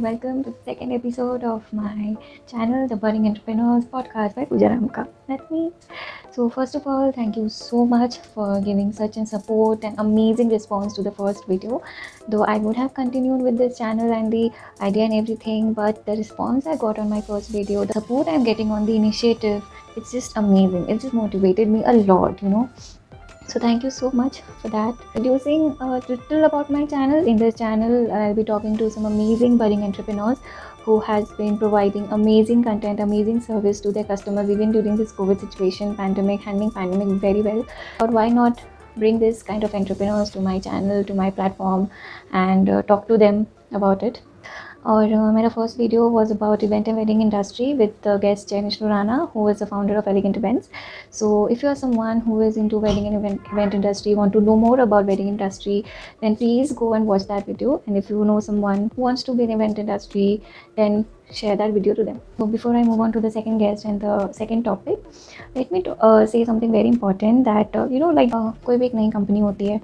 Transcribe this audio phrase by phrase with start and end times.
[0.00, 2.16] welcome to the second episode of my
[2.50, 5.06] channel, the Budding Entrepreneurs Podcast by Pooja Ramka.
[5.28, 5.72] That's me.
[6.30, 10.48] So, first of all, thank you so much for giving such a support and amazing
[10.48, 11.82] response to the first video.
[12.28, 16.12] Though I would have continued with this channel and the idea and everything, but the
[16.12, 19.62] response I got on my first video, the support I'm getting on the initiative,
[19.96, 20.88] it's just amazing.
[20.88, 22.70] It just motivated me a lot, you know
[23.50, 24.94] so thank you so much for that.
[25.14, 29.56] Introducing a little about my channel in this channel i'll be talking to some amazing
[29.62, 30.38] budding entrepreneurs
[30.84, 35.40] who has been providing amazing content amazing service to their customers even during this covid
[35.46, 37.66] situation pandemic handling pandemic very well.
[37.98, 38.62] But why not
[38.96, 41.90] bring this kind of entrepreneurs to my channel to my platform
[42.32, 44.20] and uh, talk to them about it
[44.84, 49.48] और मेरा first video was about event and wedding industry with guest Jainish Lurana who
[49.50, 50.70] is the founder of elegant events
[51.12, 54.56] so if you are someone who is into wedding and event industry want to know
[54.56, 55.82] more about wedding industry
[56.22, 59.34] then please go and watch that video and if you know someone who wants to
[59.34, 60.40] be in event industry
[60.76, 61.04] then
[61.34, 64.00] share that video to them so before I move on to the second guest and
[64.04, 65.10] the second topic
[65.56, 65.82] let me
[66.26, 68.30] say something very important that you know like
[68.66, 69.80] कोई भी एक नई company होती है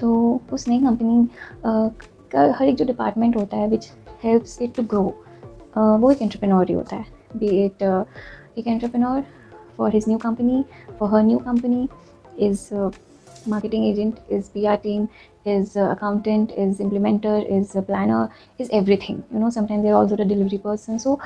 [0.00, 1.26] तो उस नई company
[2.30, 3.90] का हर एक जो डिपार्टमेंट होता है which
[4.23, 5.03] helps it to grow
[5.77, 7.05] वो एक एंटरप्रेन्योर ही होता है
[7.37, 9.21] बी इट एक entrepreneur
[9.77, 10.63] for his new company
[10.99, 11.87] for her new company
[12.47, 12.67] is
[13.47, 15.09] marketing agent, is PR team,
[15.45, 19.23] is uh, accountant, is implementer, is a planner, is everything.
[19.31, 20.99] You know, sometimes they're also the delivery person.
[20.99, 21.19] So,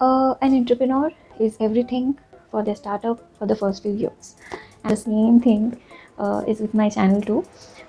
[0.00, 2.18] uh, an entrepreneur is everything
[2.50, 4.36] for their startup for the first few years.
[4.82, 5.80] And the same thing
[6.18, 7.44] uh, is with my channel too.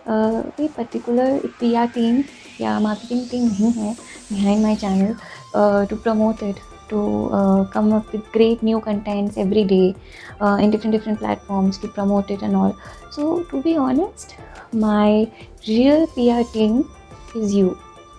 [0.07, 2.21] कोई particular एक P R team
[2.61, 3.95] या marketing team नहीं है
[4.29, 5.15] behind my channel
[5.53, 9.95] uh, to promote it to uh, come up with great new contents every day
[10.41, 12.75] uh, in different different platforms to promote it and all
[13.11, 14.35] so to be honest
[14.71, 15.29] my
[15.67, 16.87] real pr team
[17.35, 17.77] is you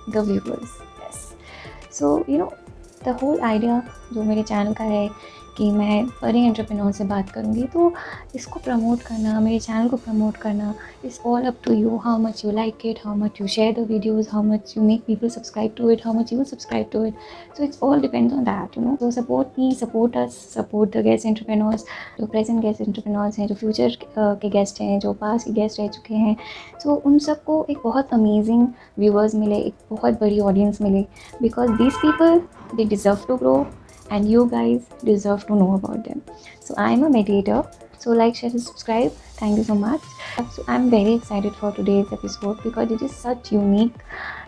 [0.09, 1.34] the viewers yes
[1.91, 2.53] so you know
[3.05, 5.09] the whole idea जो मेरे channel का है
[5.62, 7.92] कि मैं बड़े entrepreneur से बात करूँगी तो
[8.36, 10.74] इसको प्रमोट करना मेरे चैनल को प्रमोट करना
[11.06, 13.85] is all up to you how much you like it how much you share the
[13.90, 17.13] videos how much you make people subscribe to it how much you subscribe to it
[17.58, 21.03] so it's all depends on that you know तो support me support us support the
[21.03, 21.85] guest entrepreneurs
[22.19, 25.88] जो present guest entrepreneurs हैं जो future के guest हैं जो पास के guest रह
[25.90, 26.35] चुके हैं।
[26.80, 28.68] सो so, उन सबको एक बहुत अमेजिंग
[29.00, 31.06] व्यूवर्स मिले एक बहुत बड़ी ऑडियंस मिले
[31.41, 32.41] because these people
[32.75, 33.56] they deserve to grow
[34.11, 36.22] and you guys deserve to know about them.
[36.59, 37.63] So I'm a mediator.
[37.97, 39.11] So like, share, and subscribe.
[39.41, 40.01] Thank you so much.
[40.53, 43.94] So I'm very excited for today's episode because it is such unique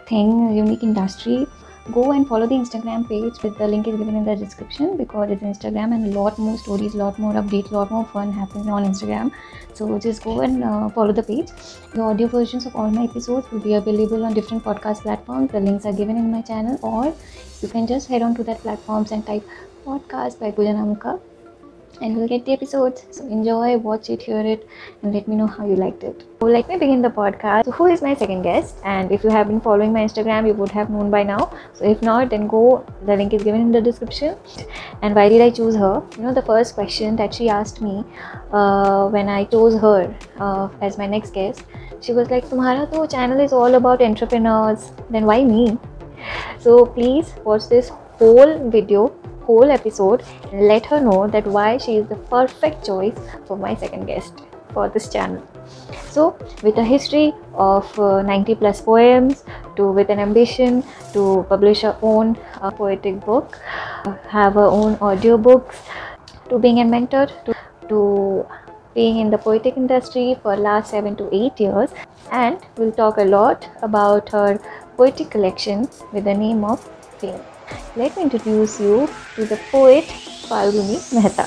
[0.08, 1.48] thing, unique industry
[1.92, 5.30] go and follow the instagram page with the link is given in the description because
[5.30, 8.86] it's instagram and a lot more stories lot more updates lot more fun happens on
[8.86, 9.30] instagram
[9.74, 11.50] so just go and uh, follow the page
[11.94, 15.60] the audio versions of all my episodes will be available on different podcast platforms the
[15.60, 17.14] links are given in my channel or
[17.64, 19.44] you can just head on to that platforms and type
[19.86, 21.20] podcast by Pooja Namka
[22.02, 23.06] and you'll get the episodes.
[23.12, 24.68] So enjoy, watch it, hear it,
[25.02, 26.24] and let me know how you liked it.
[26.40, 27.66] So let me begin the podcast.
[27.66, 28.78] So who is my second guest?
[28.84, 31.52] And if you have been following my Instagram, you would have known by now.
[31.74, 32.86] So if not, then go.
[33.06, 34.38] The link is given in the description.
[35.02, 36.04] And why did I choose her?
[36.18, 38.04] You know, the first question that she asked me
[38.52, 41.64] uh, when I chose her uh, as my next guest,
[42.02, 44.92] she was like, "Tumhara to channel is all about entrepreneurs.
[45.10, 45.78] Then why me?"
[46.60, 47.90] So please watch this
[48.20, 49.14] whole video
[49.46, 53.76] whole episode and let her know that why she is the perfect choice for my
[53.76, 54.42] second guest
[54.74, 55.42] for this channel.
[56.10, 59.44] So, with a history of uh, 90 plus poems,
[59.76, 63.60] to with an ambition to publish her own uh, poetic book,
[64.06, 65.76] uh, have her own audiobooks,
[66.50, 67.56] to being a mentor, to,
[67.90, 68.46] to
[68.94, 71.90] being in the poetic industry for last 7 to 8 years
[72.32, 74.60] and we'll talk a lot about her
[74.97, 76.81] poetic collection with the name of
[77.19, 77.41] Fame.
[77.97, 80.05] Let me introduce you to the poet
[80.49, 81.47] Falguni Mehta.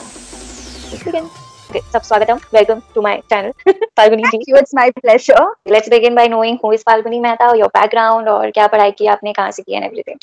[0.92, 1.30] Let's begin.
[1.70, 2.42] Okay, Swagatam.
[2.52, 3.54] Welcome to my channel,
[3.98, 4.32] Falguni ji.
[4.32, 4.56] Thank you.
[4.58, 5.46] It's my pleasure.
[5.66, 9.34] Let's begin by knowing who is Falguni Mehta, your background, और क्या पढ़ाई की आपने
[9.34, 10.20] कहाँ से की and everything.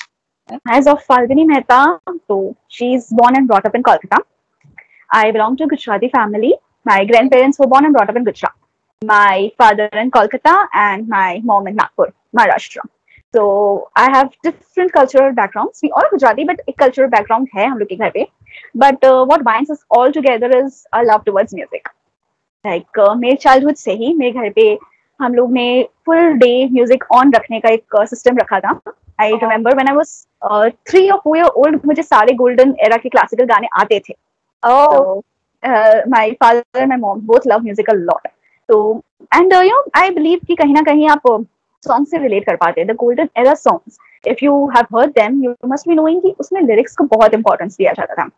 [0.66, 4.18] As of Falguni Mehta, so she's born and brought up in Kolkata.
[5.10, 6.54] I belong to Gujarati family.
[6.84, 8.54] My grandparents were born and brought up in Gujarat.
[9.04, 12.80] My father in Kolkata and my mom in Nagpur, Maharashtra.
[13.35, 13.43] So
[13.97, 17.89] I have different cultural background we all Gujarati but एक cultural background है हम लोग
[17.89, 18.27] के घर पे.
[18.77, 21.89] But what binds is all together is I love towards music
[22.65, 24.77] like मेरे childhood से ही मेरे घर पे
[25.19, 25.67] हम लोग ने
[26.05, 28.79] फुल डे म्यूज़िक ऑन रखने का एक uh, सिस्टम रखा था.
[29.21, 33.45] I remember when I was three और फोर ओल्ड मुझे सारे गोल्डन एरा के क्लासिकल
[33.45, 34.13] गाने आते थे.
[36.09, 38.27] My father my mom both love music lot
[38.69, 39.01] तो
[39.33, 41.43] and you know I believe कि कहीं ना कहीं आप uh,
[41.85, 45.43] सॉन्ग से रिलेट कर पाते हैं the golden era songs if you have heard them
[45.43, 48.29] you must be knowing उसमें लिरिक्स को बहुत इंपॉर्टेंस दिया जाता था.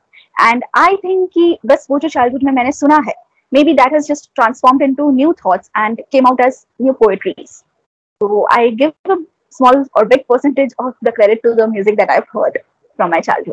[0.42, 3.14] एंड आई थिंक कि बस वो जो चाइल्ड में मैंने सुना है
[3.64, 8.46] maybe that is just transformed into new thoughts and came out as new poetries so
[8.54, 12.58] I give small और big percentage of the credit to the music that I heard
[12.58, 13.52] from my child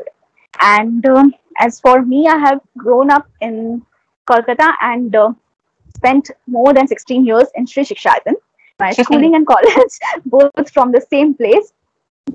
[0.55, 1.07] and
[1.63, 3.79] as for me I have grown up in
[4.29, 5.17] Kolkata and
[5.97, 8.11] spent more than sixteen years in Shri Shiksha
[8.82, 11.74] My schooling and college both from the same place.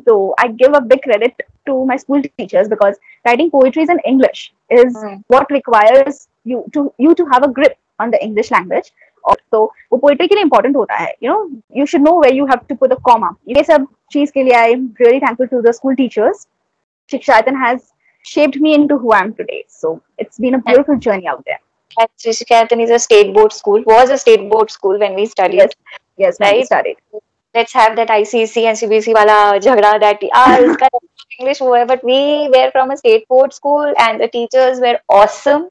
[0.06, 1.34] So I give a big credit
[1.66, 2.96] to my school teachers because
[3.26, 5.16] writing poetry in English is Hmm.
[5.34, 6.20] what requires
[6.52, 8.90] you to you to have a grip on the English language.
[9.30, 9.58] Also,
[9.92, 12.60] वो poetry के लिए important होता है you know you should know where you have
[12.68, 15.72] to put a comma ये सब चीज के लिए I am really thankful to the
[15.80, 16.46] school teachers
[17.10, 17.80] Shikshayatan has
[18.30, 19.60] shaped me into who I am today.
[19.76, 19.88] So
[20.24, 21.56] it's been a beautiful journey out there.
[22.24, 25.62] Sri Shikantan is a state board school, was a state board school when we studied.
[25.62, 25.72] Yes.
[26.17, 26.65] yes right?
[26.65, 26.97] started.
[27.53, 30.57] Let's have that icc and cbc wala jhagda that ah,
[31.39, 35.69] english over but we were from a state board school and the teachers were awesome.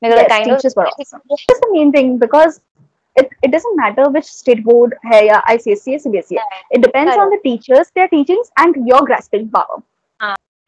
[0.00, 1.20] Because yes, the kind teachers of were awesome.
[1.30, 2.60] that's the main thing because
[3.16, 6.38] it, it doesn't matter which state board hai ya ICC, CBC.
[6.70, 9.82] It depends on the teachers, their teachings, and your grasping power.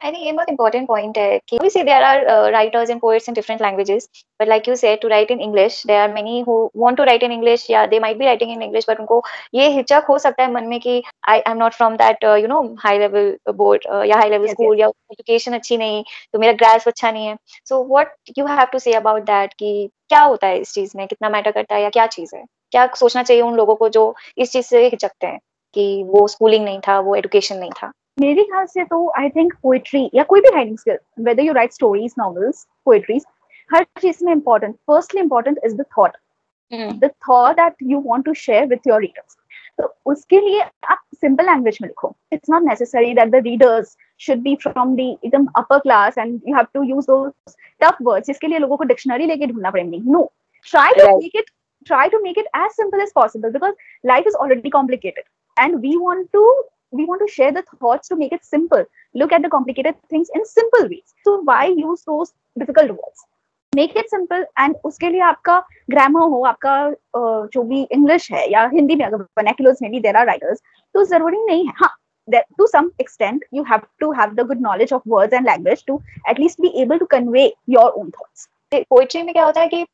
[0.01, 3.27] I think a most important point है कि obviously there are uh, writers and poets
[3.27, 4.07] in different languages,
[4.39, 7.21] but like you said, to write in English, there are many who want to write
[7.21, 7.67] in English.
[7.69, 9.21] Yeah, they might be writing in English, but उनको
[9.53, 12.47] ये हिचक हो सकता है मन में कि I am not from that uh, you
[12.47, 13.29] know high level
[13.61, 16.03] board uh, या high level Yes, school या education अच्छी नहीं
[16.33, 17.37] तो मेरा grasp अच्छा नहीं है.
[17.71, 21.07] So what you have to say about that कि क्या होता है इस चीज़ में
[21.07, 24.13] कितना मैटर करता है या क्या चीज़ है क्या सोचना चाहिए उन लोगों को जो
[24.37, 25.39] इस चीज़ से हिचकते हैं
[25.73, 27.91] कि वो स्कूलिंग नहीं था वो एजुकेशन नहीं था
[28.21, 31.73] मेरे ख्याल से तो आई थिंक पोइट्री या कोई भी writing skill whether you write
[31.73, 33.25] stories novels poetries
[33.69, 36.17] हर चीज़ में important firstly important is the thought
[36.71, 39.37] the thought that you want to share with your readers
[39.79, 42.13] तो उसके लिए आप सिंपल लैंग्वेज में लिखो.
[42.33, 46.55] It's not necessary that the readers should be from the एकदम upper class and you
[46.55, 49.99] have to use those tough words इसके लिए लोगों को डिक्शनरी लेके ढूंढना पड़ेंगे.
[49.99, 50.23] No
[50.67, 51.49] try to make it
[51.87, 53.73] try to make it as simple as possible because
[54.05, 55.23] life is already complicated
[55.57, 56.43] and we want to
[56.92, 58.84] we want to share the thoughts to make it simple
[59.14, 63.24] look at the complicated things in simple ways so why use those difficult words
[63.72, 65.58] make it simple and उसके लिए आपका
[65.90, 70.00] grammar हो आपका uh, जो भी English है या हिंदी में अगर vernaculars में भी
[70.02, 70.62] there are writers
[70.94, 71.90] तो जरूरी नहीं है हाँ
[72.28, 75.84] that to some extent you have to have the good knowledge of words and language
[75.86, 76.00] to
[76.30, 79.84] at least be able to convey your own thoughts poetry में क्या होता है कि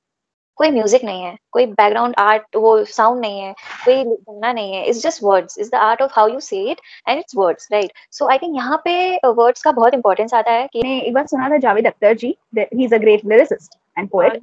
[0.58, 3.54] कोई म्यूज़िक नहीं है कोई बैकग्राउंड आर्ट वो साउंड नहीं है
[3.86, 6.82] कोई गाना नहीं है it's just words is the art of how you say it
[7.10, 8.96] and it's words right so I think यहाँ पे
[9.28, 12.36] वर्ड्स का बहुत इंपॉर्टेंस आता है कि मैंने एक बार सुना था Javed Akhtar ji
[12.58, 14.42] he is a great lyricist and poet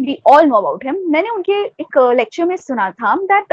[0.00, 0.96] we all know about him.
[1.10, 3.52] मैंने उनके एक लेक्चर में सुना था दैट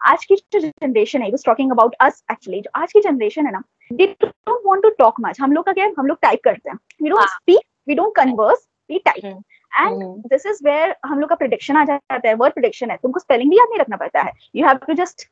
[0.00, 3.62] आज की जो जनरेशन है टॉकिंग अबाउट अस एक्चुअली जो आज की जनरेशन है ना
[3.90, 5.92] they don't want to talk much हम लोग का क्या है?
[5.98, 6.76] हम लोग टाइप करते हैं.
[7.02, 7.28] We don't.
[7.28, 9.24] Speak we don't converse we type
[9.78, 13.20] and this is where हम लोग का प्रिडिक्शन आ जाता है वर्ड प्रिडिक्शन है। तुमको
[13.20, 15.28] स्पेलिंग भी याद नहीं रखना पड़ता है। You have to just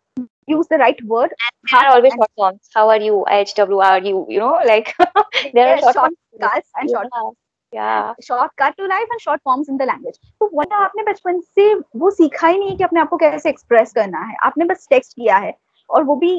[0.51, 1.35] use the right word
[1.71, 3.21] there are always short forms how are you?
[3.35, 4.91] H w r u you know like
[5.55, 7.31] there are short forms cuts and short yeah,
[7.73, 8.15] yeah.
[8.25, 11.73] Shortcut to life and short forms in the language तो वो ना आपने बचपन से
[11.75, 14.87] वो सीखा ही नहीं है कि अपने आप को कैसे एक्सप्रेस करना है। आपने बस
[14.91, 15.55] टेक्स्ट किया है
[15.91, 16.37] और वो भी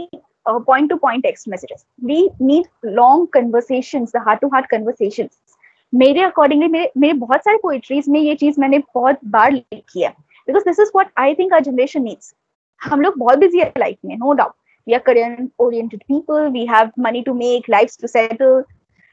[0.47, 5.54] point to point text messages we need long conversations the heart to heart conversations
[5.93, 10.09] मेरे अकॉर्डिंगली मेरे मेरे बहुत सारे पोइट्रीज में ये चीज़ मैंने बहुत बार लिखी है।
[10.47, 12.33] Because this is what I think our generation needs
[12.81, 14.53] हम लोग बहुत बिज़ी है लाइफ में no doubt
[14.87, 18.63] we are career oriented people we have money to make life to settle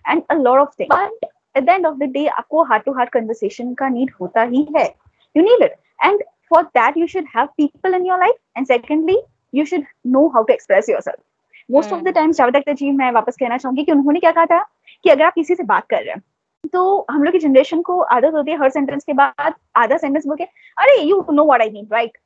[0.04, 2.92] and a lot of things but at the end of the day आपको heart to
[2.92, 4.84] heart conversation का need होता ही है।
[5.36, 9.20] You need it and for that you should have people in your life and secondly
[9.54, 11.22] you should know how to express yourself
[11.70, 14.46] most of the times Javed Akhtar ji मैं वापस कहना चाहूँगी कि उन्होंने क्या कहा
[14.46, 14.62] था?
[15.04, 16.22] कि अगर आप किसी से बात कर रहे हैं
[16.72, 20.26] तो हम लोग की जनरेशन को आदत होती है हर सेंटेंस के बाद आधा सेंटेंस
[20.26, 20.44] बोल के
[20.76, 22.18] अरे you know what I mean right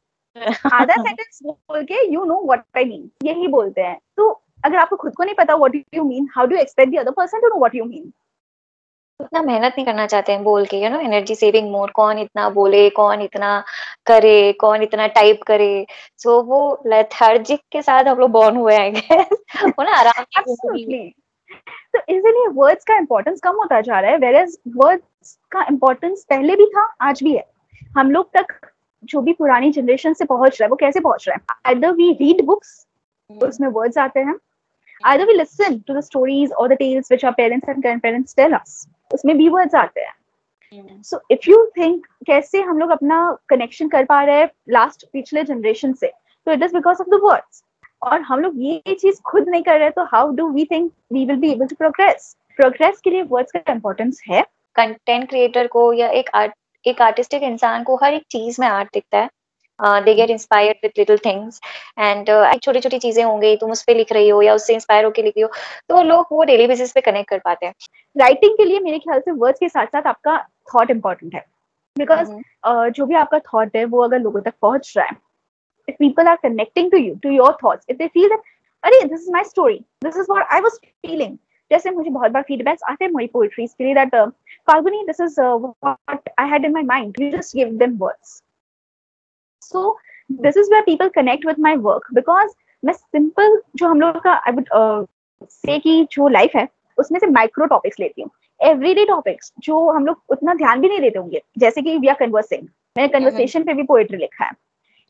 [0.72, 4.28] आधा सेंटेंस बोल के you know what I mean यही बोलते हैं। तो
[4.64, 7.40] अगर आपको खुद को नहीं पता what you mean how do expect the other person
[7.40, 8.12] to know what you mean
[9.20, 12.48] उतना मेहनत नहीं करना चाहते हैं बोल के you know energy saving mode कौन इतना
[12.50, 13.64] बोले कौन इतना
[14.06, 15.86] करे कौन इतना टाइप करे।
[16.18, 19.26] सो so, वो लेथार्जिक के साथ हम लोग बॉर्न हुए हैं
[19.66, 21.14] वो ना आराम Absolutely.
[21.94, 26.24] तो इसीलिए वर्ड्स का इम्पोर्टेंस कम होता जा रहा है वेर एज वर्ड्स का इंपॉर्टेंस
[26.30, 27.44] पहले भी था आज भी है।
[27.96, 28.70] हम लोग तक
[29.04, 31.56] जो भी पुरानी जनरेशन से पहुँच रहा है वो कैसे पहुँच रहा है?
[31.66, 32.86] आइदर वी रीड बुक्स
[33.30, 34.34] उसमें वर्ड्स आते हैं
[35.00, 38.52] either we listen to the stories और the tales which our parents and grandparents tell
[38.52, 43.16] us उसमें भी वर्ड्स आते हैं। सो इफ़ यू थिंक कैसे हम लोग अपना
[43.48, 46.12] कनेक्शन कर पा रहे हैं लास्ट पिछले जनरेशन से
[46.46, 47.62] तो it is because of the words
[48.06, 51.24] और हम लोग ये चीज़ खुद नहीं कर रहे तो how do we think we
[51.26, 54.42] will be able to progress progress के लिए वर्ड्स का इंपॉर्टेंस है।
[54.76, 56.52] कंटेंट क्रिएटर को या एक आर्ट
[56.84, 59.28] एक आर्टिस्टिक इंसान को हर एक चीज़ में आर्ट दिखता है।
[60.04, 61.60] They get inspired with little things
[61.98, 62.28] and
[62.62, 65.34] छोटी छोटी चीज़ें होंगी तुम उस पर लिख रही हो या उससे इंस्पायर होकर लिख
[65.36, 65.50] रही हो
[65.88, 67.74] तो लोग वो डेली बेसिस पे कनेक्ट कर पाते हैं।
[68.16, 70.38] राइटिंग के लिए मेरे ख्याल से वर्ड्स के साथ साथ आपका
[70.74, 71.44] थॉट इम्पोर्टेंट है।
[71.96, 75.16] बिकॉज़ uh, जो भी आपका थॉट है वो अगर लोगों तक पहुँच रहा है
[75.88, 79.20] if people are connecting to you to your thoughts if they feel that अरे this
[79.20, 79.78] is my story.
[80.06, 81.36] This is what I was feeling.
[81.70, 84.14] जैसे मुझे बहुत बार फीडबैक्स आते हैं मेरी पोइट्रीज के लिए that
[84.70, 88.42] Falguni this is what I had in my mind you just give them words
[89.62, 89.98] so
[90.42, 94.32] this is where people connect with my work because मैं simple जो हम लोग का
[94.32, 95.06] आई वुड
[95.50, 96.66] से कि जो लाइफ है
[96.98, 101.00] उसमें से माइक्रो टॉपिक्स लेती हूँ। एवरीडे टॉपिक्स जो हम लोग उतना ध्यान भी नहीं
[101.00, 102.62] देते होंगे। जैसे कि वी आर कन्वर्सिंग
[102.96, 104.50] मैंने कन्वर्सेशन पे भी पोएट्री लिखा है।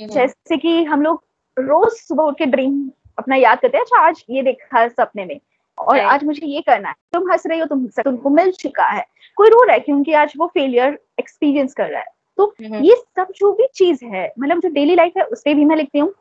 [0.00, 1.22] जैसे कि हम लोग
[1.56, 5.38] रोज सुबह उठ के ड्रीम अपना याद करते हैं अच्छा आज ये देखा सपने में
[5.78, 9.04] और आज मुझे ये करना है। तुम हंस रही हो तुम तुमको मिल चुका है।
[9.36, 13.32] कोई रो रहा है क्योंकि आज वो फेलियर एक्सपीरियंस कर रहा है। तो ये सब
[13.36, 16.12] जो भी चीज़ है मतलब जो डेली लाइफ है उस पर भी मैं लिखती हूँ।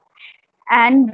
[0.68, 1.12] And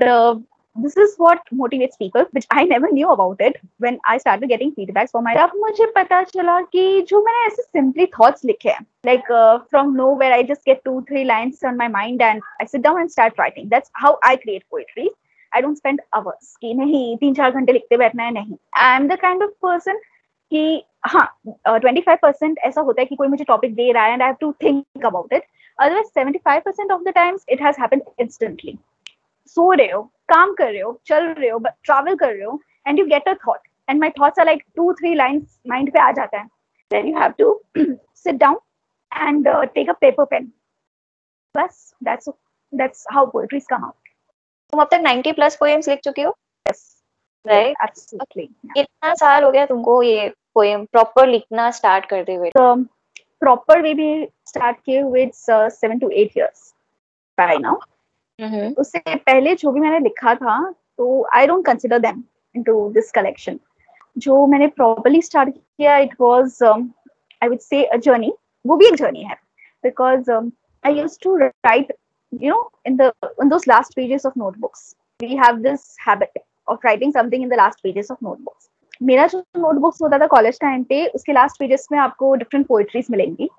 [0.76, 4.73] this is what motivates people which i never knew about it when i started getting
[4.73, 8.85] feedbacks from my तब मुझे पता चला कि जो मैंने ऐसे simply thoughts लिखे हैं
[9.07, 12.66] like uh, from nowhere i just get two three lines on my mind and i
[12.73, 15.09] sit down and start writing that's how i create poetry
[15.52, 19.09] i don't spend hours कि नहीं तीन चार घंटे लिखते बैठना है नहीं I am
[19.09, 20.00] the kind of person
[20.52, 21.26] कि हाँ
[21.69, 24.28] ट्वेंटी फाइव परसेंट ऐसा होता है कि कोई मुझे टॉपिक दे रहा है and I
[24.28, 25.47] have to think about it
[25.78, 28.78] otherwise seventy five percent of the times it has happened instantly
[29.45, 33.00] so रहे हो काम कर रहे हो चल रहे हो ट्रैवल कर रहे हो and
[33.00, 36.12] you get a thought and my thoughts are like two three lines mind पे आ
[36.12, 36.45] जाता है.
[36.91, 38.60] Then you have to sit down
[39.12, 40.51] and take a paper pen
[41.55, 42.29] बस that's
[42.74, 44.10] that's how poetries come out
[44.74, 46.36] तुम अब तक 90 plus poems लिख चुकी हो?
[46.65, 47.03] यस
[47.45, 52.51] राइट एब्सोल्युटली कितना साल हो गया तुमको ये पोएम प्रॉपर लिखना स्टार्ट करते हुए.
[52.55, 55.45] प्रॉपर वे भी स्टार्ट किए हुए it's
[55.77, 56.74] 7 to 8 years
[57.38, 57.75] by now
[58.79, 60.60] उससे पहले जो भी मैंने लिखा था
[60.98, 62.24] तो I don't consider them
[62.55, 63.60] into this collection
[64.17, 68.33] जो मैंने प्रॉपरली स्टार्ट किया it was I would say a journey
[68.65, 69.36] वो भी एक जर्नी है
[69.83, 71.93] because I used to write
[72.33, 73.07] you know in the
[73.43, 74.83] in those last pages of notebooks
[75.19, 78.69] we have this habit of writing something in the last pages of notebooks.
[79.01, 83.07] मेरा जो notebooks होता था college time पे उसके last pages में आपको different poetries
[83.12, 83.50] मिलेंगी।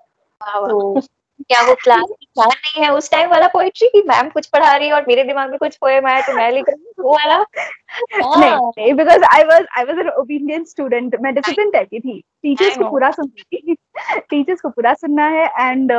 [0.42, 1.00] तो
[1.49, 2.92] क्या वो क्लास क्या नहीं है?
[2.92, 5.76] उस टाइम वाला पोएट्री की मैम कुछ पढ़ा रही है और मेरे दिमाग में कुछ
[5.76, 7.44] पोएम आया तो मैं लिख रही हूँ वो वाला।
[8.78, 12.90] नहीं because I was I was an obedient student मैं डिसिप्लिन की थी। टीचर्स को
[12.90, 13.75] पूरा सुनती थी।
[14.30, 15.92] टीचर्स को पूरा सुनना है एंड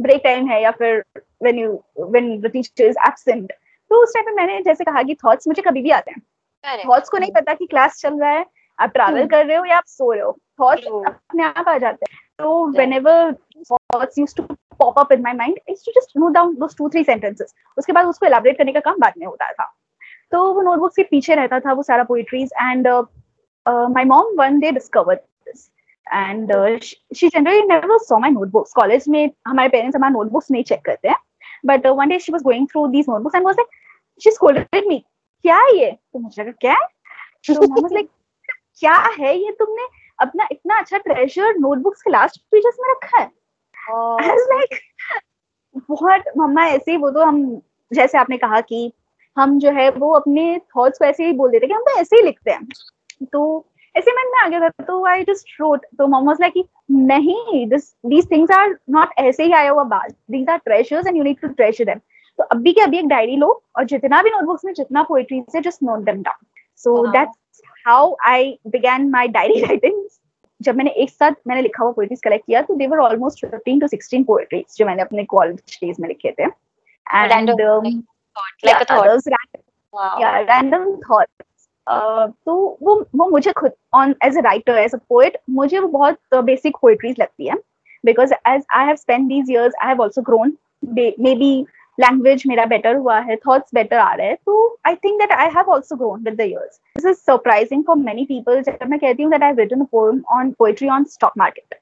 [0.00, 1.02] ब्रेक टाइम है या फिर
[1.42, 3.52] when you when the teacher is absent
[3.90, 6.22] तो उस टाइम पे मैंने जैसे कहा कि थॉट्स मुझे कभी भी आते हैं।
[6.88, 8.44] थॉट्स को नहीं पता कि क्लास चल रहा है
[8.78, 12.06] आप ट्रैवल कर रहे हो या आप सो रहे हो। थॉट्स अपने आप आ जाते
[12.12, 13.32] हैं। तो whenever
[13.72, 16.88] thoughts used to pop up in my mind it's to just note down those two
[16.88, 19.72] three sentences उसके बाद उसको एलाबोरेट करने का काम बाद में होता था।
[20.32, 22.88] तो वो नोटबुक के पीछे रहता था, वो सारा poetries and
[23.68, 25.70] my mom one day discovered this
[26.06, 26.52] and
[27.16, 31.08] she generally never saw my notebooks college में हमारे पेरेंट्स हमारे नोटबुक्स नहीं चेक करते
[31.08, 31.16] हैं
[31.66, 33.68] but one day she was going through these notebooks and was like
[34.22, 34.98] she scolded me
[35.44, 35.90] क्या ये?
[35.90, 36.86] तो मुझे लगा, क्या है?
[37.46, 38.08] तो लाइक
[38.80, 39.86] क्या है ये तुमने
[40.18, 43.30] अपना इतना अच्छा ट्रेजर नोटबुक्स के लास्ट पेजेस में रखा है?
[43.90, 44.68] लाइक
[45.90, 48.92] बहुत मम्मा ऐसे ही वो तो हम जैसे आपने कहा कि
[49.38, 52.16] हम जो है वो अपने थॉट्स को ऐसे ही बोल देते कि हम तो ऐसे
[52.16, 52.68] ही लिखते हैं।
[53.32, 53.66] तो
[53.96, 57.66] ऐसे मन में आ गया था तो आई जस्ट रोट तो मॉम वाज लाइक नहीं
[57.66, 61.22] this these things are not ऐसे ही आया हुआ बात these are treasures and you
[61.22, 61.98] need to treasure them
[62.38, 65.60] तो अभी के अभी एक डायरी लो और जितना भी नोटबुक्स में जितना पोएट्री है
[65.60, 70.07] just note them down so that's how I began my diary writing
[70.60, 73.86] जब मैंने एक साथ मैंने लिखा हुआ पोएट्रीज कलेक्ट किया तो there were almost fifteen to
[73.88, 77.32] sixteen poetries जो मैंने अपने कॉलेज डेज़ में लिखे थे। एंड
[80.50, 81.26] रैंडम थॉट
[82.46, 86.18] तो वो वो मुझे खुद on as a writer as a poet मुझे वो बहुत
[86.44, 87.54] बेसिक पोएट्रीज लगती है।
[88.04, 90.56] Because as I have spend these years I have also grown
[91.34, 91.66] maybe
[92.00, 95.48] language मेरा बेटर हुआ है थॉट्स बेटर आ रहे हैं तो I think that I
[95.56, 99.22] have also grown with the years this is surprising for many people जब मैं कहती
[99.22, 101.78] हूँ that I written poem on poetry on stock market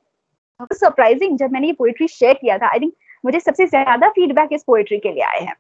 [0.73, 2.92] surprising जब मैंने ये पोएट्री शेयर किया था आई थिंक
[3.25, 5.54] मुझे सबसे ज़्यादा फीडबैक इस पोएट्री के लिए आए हैं.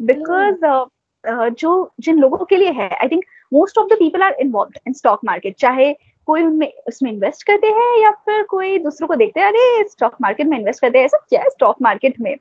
[0.00, 0.84] बिकॉज़ uh,
[1.24, 4.80] uh, जो जिन लोगों के लिए है I think most of the people are involve
[4.86, 5.92] in stock market चाहे
[6.28, 10.16] कोई उनमें उसमें इन्वेस्ट करते हैं या फिर कोई दूसरों को देखते हैं अरे स्टॉक
[10.22, 12.36] मार्केट में इन्वेस्ट करते हैं ऐसा क्या है स्टॉक मार्केट में?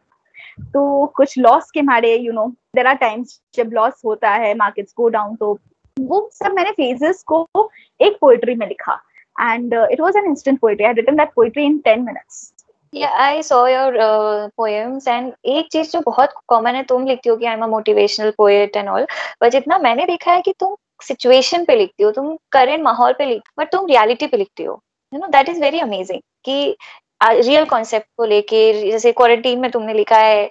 [0.60, 4.94] तो कुछ लॉस के मारे you know there are times जब लॉस होता है मार्केट्स
[4.98, 5.58] गो डाउन तो
[6.00, 9.00] वो सब मैंने फेजेस को एक पोएट्री में लिखा।
[9.42, 12.54] And it was an instant poetry I written that poetry in 10 minutes
[12.94, 17.46] saw your uh, poems and एक चीज़ जो बहुत कॉमन है तुम लिखती हो कि
[17.46, 19.06] I am a motivational poet and all
[19.42, 23.26] पर जितना मैंने देखा है कि तुम सिचुएशन पे लिखती हो तुम करेंट माहौल पे
[23.26, 24.82] लिखती हो बट तुम रियलिटी पे लिखती हो
[25.14, 26.76] you know that is very amazing कि
[27.22, 28.62] रियल कॉन्सेप्ट को लेके
[28.92, 30.50] जैसे क्वारंटीन में तुमने लिखा है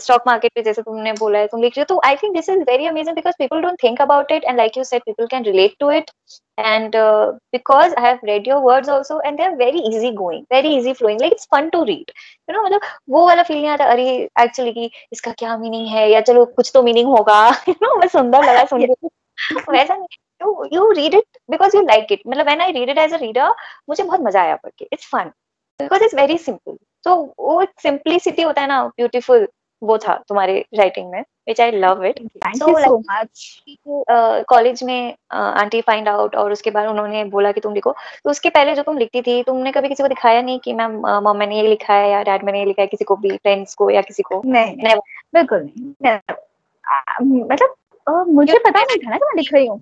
[0.00, 2.48] स्टॉक मार्केट पे जैसे तुमने बोला है तुम लिख रहे हो तो I think this
[2.48, 5.44] is very amazing because people don't think about it and like you said people can
[5.44, 6.10] relate to it
[6.58, 10.68] and uh, because i have read your words also and they're very easy going very
[10.68, 12.12] easy flowing like it's fun to read.
[12.48, 14.08] You know मतलब वो वाला feel नहीं आता अरे
[14.42, 18.08] actually कि इसका क्या meaning है या चलो कुछ तो मीनिंग होगा। यू नो मैं
[18.08, 19.08] सुंदर लगा सुन के
[19.72, 22.20] वैसा नहीं। You you read it because you like it.
[22.26, 23.48] मतलब when I read it as a reader
[23.88, 25.32] मुझे बहुत मज़ा आया पढ़ के। It's fun.
[25.80, 29.48] Because it's very simple तो वो एक सिंपलिसिटी होता है ना ब्यूटीफुल
[29.82, 32.18] वो था तुम्हारे राइटिंग में which I love it
[32.56, 33.62] so much
[34.48, 37.92] college में आंटी uh, फाइंड आउट और उसके बाद उन्होंने बोला कि तुम लिखो।
[38.24, 41.00] तो उसके पहले जो तुम लिखती थी तुमने कभी किसी को दिखाया नहीं कि मैम
[41.06, 43.74] मम मैंने ये लिखा है या डैड मैंने ये लिखा है किसी को भी फ्रेंड्स
[43.74, 44.42] को या किसी को?
[44.44, 44.96] नहीं नहीं
[45.34, 45.68] बिल्कुल
[46.02, 49.78] नहीं मतलब मुझे पता नहीं था ना कि मैं लिख रही हूँ।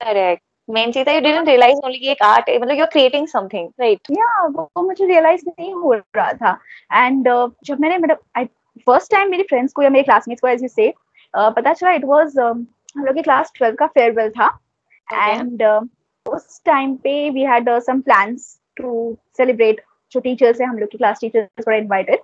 [0.00, 3.26] करेक्ट मेन चीज़ है यू डिडंट रियलाइज़ ओनली कि एक आर्ट मतलब you are creating
[3.28, 6.58] something right या वो मुझे रियलाइज़ नहीं हो रहा था।
[6.94, 8.44] एंड uh, जब मैंने मतलब आई
[8.86, 12.04] फ़र्स्ट टाइम मेरी फ्रेंड्स को या मेरे क्लासमेट्स को ऐसे से uh, पता चला इट
[12.04, 12.64] वाज um,
[12.96, 14.46] हम लोग के क्लास 12 का फेयरवेल था।
[15.12, 15.80] And okay.
[15.80, 19.80] uh, उस टाइम पे we had some plans to celebrate
[20.12, 22.20] जो टीचर्स है हम लोग की class teachers were invited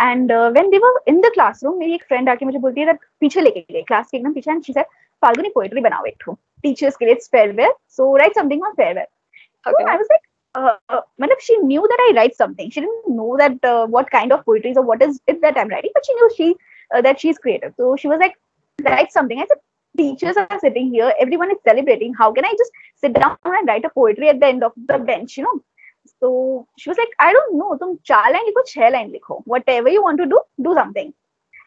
[0.00, 3.04] and when they were in the classroom मेरी एक फ्रेंड आके मुझे बोलती है दैट
[3.20, 4.86] पीछे लेके गई क्लास के एकदम पीछे। And she said
[5.22, 9.09] Falguni poetry बनाओ एक ठो। teachers के लिए it's farewell so write something on farewell
[9.67, 9.83] okay.
[9.83, 11.01] so I was like uh, uh,
[11.39, 12.69] she knew that I write something.
[12.69, 15.69] She didn't know that uh, what kind of poetry or what is it that I'm
[15.69, 16.55] writing, but she knew she
[16.93, 17.73] uh, that she's creative.
[17.77, 18.35] So she was like,
[18.83, 19.39] write something.
[19.39, 19.59] I said,
[19.97, 22.13] teachers are sitting here, everyone is celebrating.
[22.13, 24.97] How can I just sit down and write a poetry at the end of the
[24.97, 25.61] bench, you know?
[26.19, 29.89] So she was like, I don't know, तुम चार line लिखो छह line लिखो whatever
[29.89, 31.13] you want to do, do something.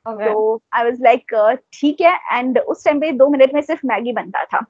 [0.07, 0.25] Okay.
[0.25, 1.25] So I was like,
[1.73, 2.19] ठीक है.
[2.33, 4.65] And उस time पे दो मिनट में सिर्फ मैगी बनता था.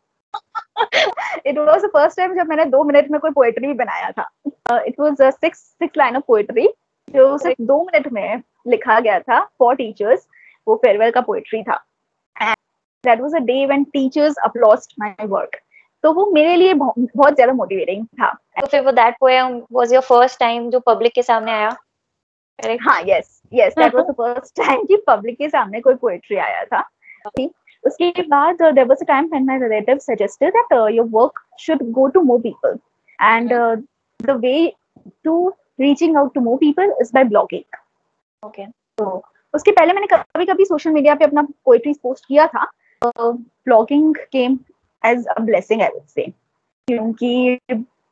[1.45, 4.29] it was the first time जब मैंने दो मिनट में कोई पोएट्री भी बनाया था।
[4.77, 6.67] It was six six line of poetry
[7.07, 10.27] जो सिर्फ़ दो मिनट में लिखा गया था फॉर टीचर्स
[10.67, 11.83] वो फेयरवेल का पोएट्री था।
[13.03, 15.59] That was a day when teachers applauded my work
[16.03, 20.01] तो वो मेरे लिए बहुत ज़्यादा मोटिवेटिंग था। तो फिर वो that poem was your
[20.01, 21.75] first time जो पब्लिक के सामने आया?
[22.81, 26.63] हाँ yes yes that was the first time कि पब्लिक के सामने कोई पोएट्री आया
[26.63, 26.89] था।
[27.83, 32.07] उसके बाद there was a time when my relative suggested that your work should go
[32.07, 32.77] to more people
[33.19, 33.53] and
[34.19, 34.55] the way
[35.25, 35.37] to
[35.81, 37.77] reaching out to more people is by blogging
[38.43, 38.65] okay
[38.97, 39.21] तो
[39.53, 42.65] उसके पहले मैंने कभी कभी सोशल मीडिया पे अपना poetry post किया था
[43.01, 44.59] blogging came
[45.03, 46.25] as a blessing I would say
[46.87, 47.59] क्योंकि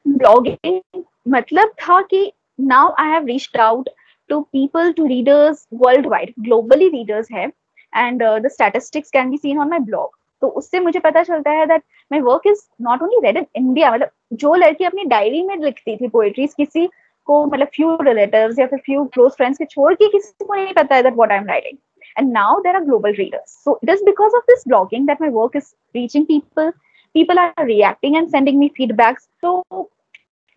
[0.05, 3.89] ब्लॉगिंग मतलब था कि now I have reached out
[4.29, 5.67] to people to readers
[6.07, 7.51] worldwide globally readers हैं
[7.93, 11.65] and the statistics can be seen on my blog तो उससे मुझे पता चलता है
[11.65, 15.55] that my work is not only read in India मतलब जो लड़की अपनी डायरी में
[15.57, 16.87] लिखती थी पोएट्रीज किसी
[17.27, 20.73] को मतलब फ्यू रिलेटिव या फिर फ्यू क्लोज फ्रेंड्स के छोड़ के किसी को नहीं
[20.73, 21.77] पता है that what I am writing
[22.17, 25.29] and now there are global readers so it is because of this blogging that my
[25.31, 26.71] work is reaching people
[27.15, 29.89] people are reacting and sending me feedbacks तो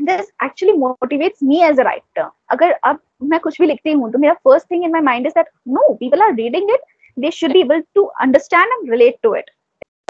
[0.00, 4.18] this actually motivates me as a writer अगर अब मैं कुछ भी लिखती हूँ तो
[4.18, 6.80] मेरा first thing in my mind is that no people are reading it
[7.22, 9.50] they should be able to understand and relate to it.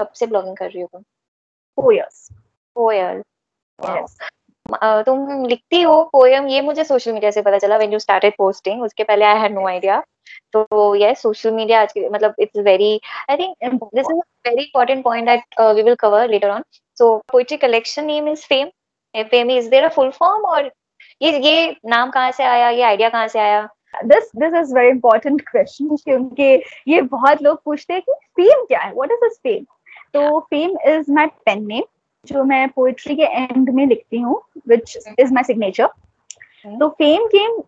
[0.01, 1.03] कब से ब्लॉगिंग कर रही हो तुम?
[1.77, 3.23] Four years.
[3.79, 4.17] Yes.
[4.65, 8.33] uh, तुम लिखती हो पोयम ये मुझे सोशल मीडिया से पता चला व्हेन यू स्टार्टेड
[8.37, 10.01] पोस्टिंग उसके पहले आई हैड नो आइडिया
[10.53, 14.63] तो यस सोशल मीडिया आज के मतलब it's very I think this is a very
[14.63, 16.63] important point that we will cover later on
[16.97, 18.69] so poetry collection name is fame
[19.31, 20.71] fame is there a full form और
[21.21, 22.69] ये ये नाम कहाँ से आया?
[22.69, 23.67] ये आइडिया कहाँ से आया?
[23.93, 28.79] This this is very important question क्योंकि ये बहुत लोग पूछते हैं कि फेम क्या
[28.79, 28.91] है?
[28.93, 29.63] व्हाट इज़ दिस फेम
[30.13, 31.83] तो fame is my pen name
[32.25, 35.87] जो मैं पोएट्री के एंड में लिखती हूँ विच इज़ माय सिग्नेचर
[36.65, 37.61] तो fame came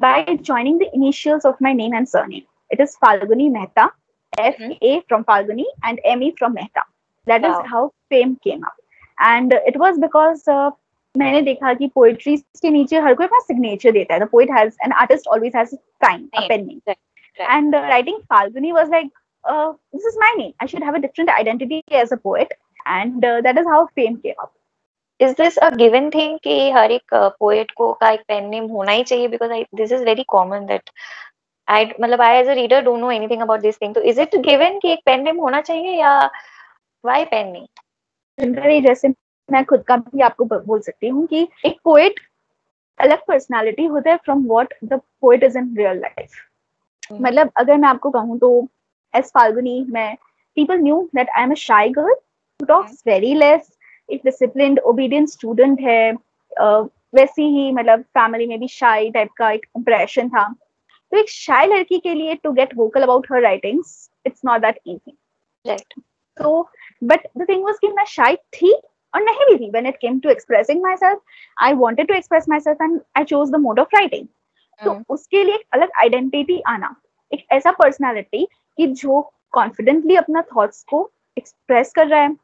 [0.00, 3.90] by joining the initials of my name and surname it is Falguni Mehta
[4.32, 6.86] F A from Falguni and M E from Mehta
[7.26, 8.76] that is how fame came up
[9.18, 10.50] and it was because
[11.18, 14.76] मैंने देखा कि poetry के नीचे हर कोई अपना signature देता है। The poet has
[14.84, 16.94] an artist always has sign a pen name
[17.40, 19.10] and writing Falguni was like
[19.44, 20.50] this is my name.
[20.60, 22.52] I should have a different identity as a poet.
[22.86, 24.52] And uh, that is how fame came up.
[25.20, 28.92] Is this a given thing कि हर एक poet को का एक pen name होना
[28.92, 29.28] ही चाहिए?
[29.28, 30.90] Because I, this is very common that
[31.68, 34.34] I मतलब I as a reader don't know anything about this thing तो इज़ इट
[34.46, 36.18] गिवन कि एक पेन नेम होना चाहिए या
[37.04, 37.66] व्हाई पेन नेम
[38.38, 39.08] जनरली जैसे
[39.48, 42.20] मैं खुद का भी आपको बोल सकती हूँ कि एक पोएट
[42.98, 46.30] अलग पर्सनालिटी होता है from what the poet is in real life
[47.12, 48.68] मतलब अगर मैं आपको कहूँ तो
[49.14, 50.16] एस फाल्गुनी मैं
[50.56, 52.14] people knew that I am a shy girl
[52.60, 53.70] who talks very less,
[54.08, 59.50] एक डिसिप्लिन ओबीडियंट स्टूडेंट है uh, वैसी ही मतलब फैमिली में भी शाई टाइप का
[59.50, 60.44] एक इम्प्रेशन था।
[61.12, 64.78] तो एक शाई लड़की के लिए to get vocal about her writings it's not that
[64.86, 65.16] easy
[65.64, 65.94] right
[66.36, 66.68] तो
[67.04, 68.74] बट द थिंग वाज कि मैं शाई थी
[69.14, 71.20] और नहीं भी थी। When it came to expressing myself
[71.56, 74.26] I wanted to express myself and I chose the mode of writing
[74.80, 76.94] तो उसके लिए एक अलग आइडेंटिटी आना
[77.32, 78.46] एक ऐसा पर्सनालिटी
[78.78, 79.20] कि जो
[79.52, 82.36] कॉन्फिडेंटली अपना थॉट्स को एक्सप्रेस कर रहा है।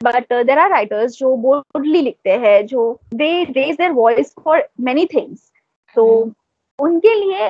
[0.00, 5.04] बट देर आर राइटर्स जो बोल्डली लिखते हैं जो they raise their voice for many
[5.14, 5.50] things
[5.96, 6.06] तो
[6.78, 7.46] उनके लिए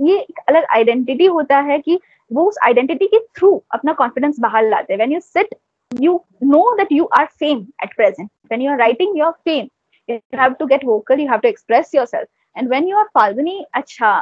[0.00, 1.98] ये एक अलग आइडेंटिटी होता है कि
[2.30, 5.54] वो उस आइडेंटिटी के थ्रू अपना कॉन्फिडेंस बाहर लाते हैं। When you sit
[5.99, 9.69] you know that you are fame at present when you are writing your fame
[10.07, 13.57] you have to get vocal you have to express yourself and when you are falguni
[13.81, 14.13] acha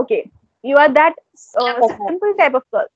[0.00, 0.22] okay
[0.62, 1.14] you are that
[1.60, 2.88] uh, simple type of girl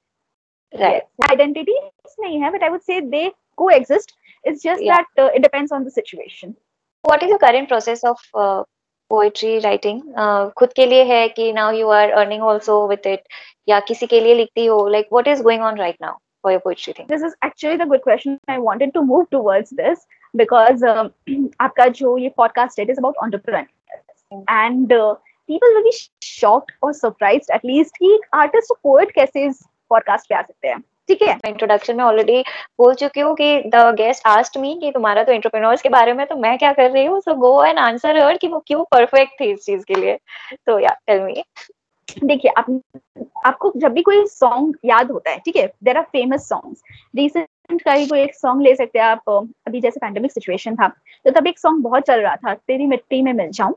[0.81, 1.31] right yes.
[1.31, 1.77] identity
[2.25, 3.25] nahi hai but i would say they
[3.63, 4.15] coexist
[4.45, 4.95] it's just Yeah.
[4.97, 6.57] that uh, it depends on the situation
[7.11, 8.63] what is your current process of uh,
[9.11, 13.25] poetry writing uh, खुद के लिए है कि now you are earning also with it
[13.69, 16.15] या किसी के लिए लिखती हो like what is going on right now
[16.48, 19.72] For your poetry thing this is actually the good question i wanted to move towards
[19.82, 21.10] this because um,
[21.62, 23.70] आपका जो ये podcast it is about entrepreneurs
[24.50, 25.16] and uh,
[25.50, 30.30] people will be shocked or surprised at least कि artist और poet कैसे इस podcast
[30.30, 32.42] पे आ सकते हैं ठीक है इंट्रोडक्शन में ऑलरेडी
[32.80, 36.26] बोल चुकी हूँ कि द गेस्ट आस्ट मी कि तुम्हारा तो एंटरप्रेन्योर्स के बारे में
[36.28, 39.40] तो मैं क्या कर रही हूँ सो गो एंड आंसर हर कि वो क्यों परफेक्ट
[39.42, 40.18] थी इस चीज़ के लिए
[40.68, 41.44] तो या टेल मी
[42.24, 42.66] देखिए आप
[43.46, 45.68] आपको जब भी कोई सॉन्ग याद होता है ठीक है?
[45.84, 46.82] There are famous songs
[47.16, 50.88] recent का ही कोई एक सॉन्ग ले सकते हैं आप अभी जैसे पैंडेमिक सिचुएशन था
[50.88, 53.76] तो तब एक सॉन्ग बहुत चल रहा था तेरी मिट्टी में मिल जाऊँ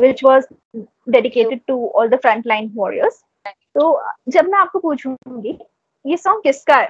[0.00, 0.46] which was
[1.10, 3.22] dedicated to all the front line warriors
[3.74, 5.58] तो जब मैं आपको पूछूँगी
[6.04, 6.88] ये सॉन्ग किसका है?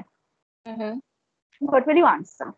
[1.63, 2.53] व्हाट विल यू आंसर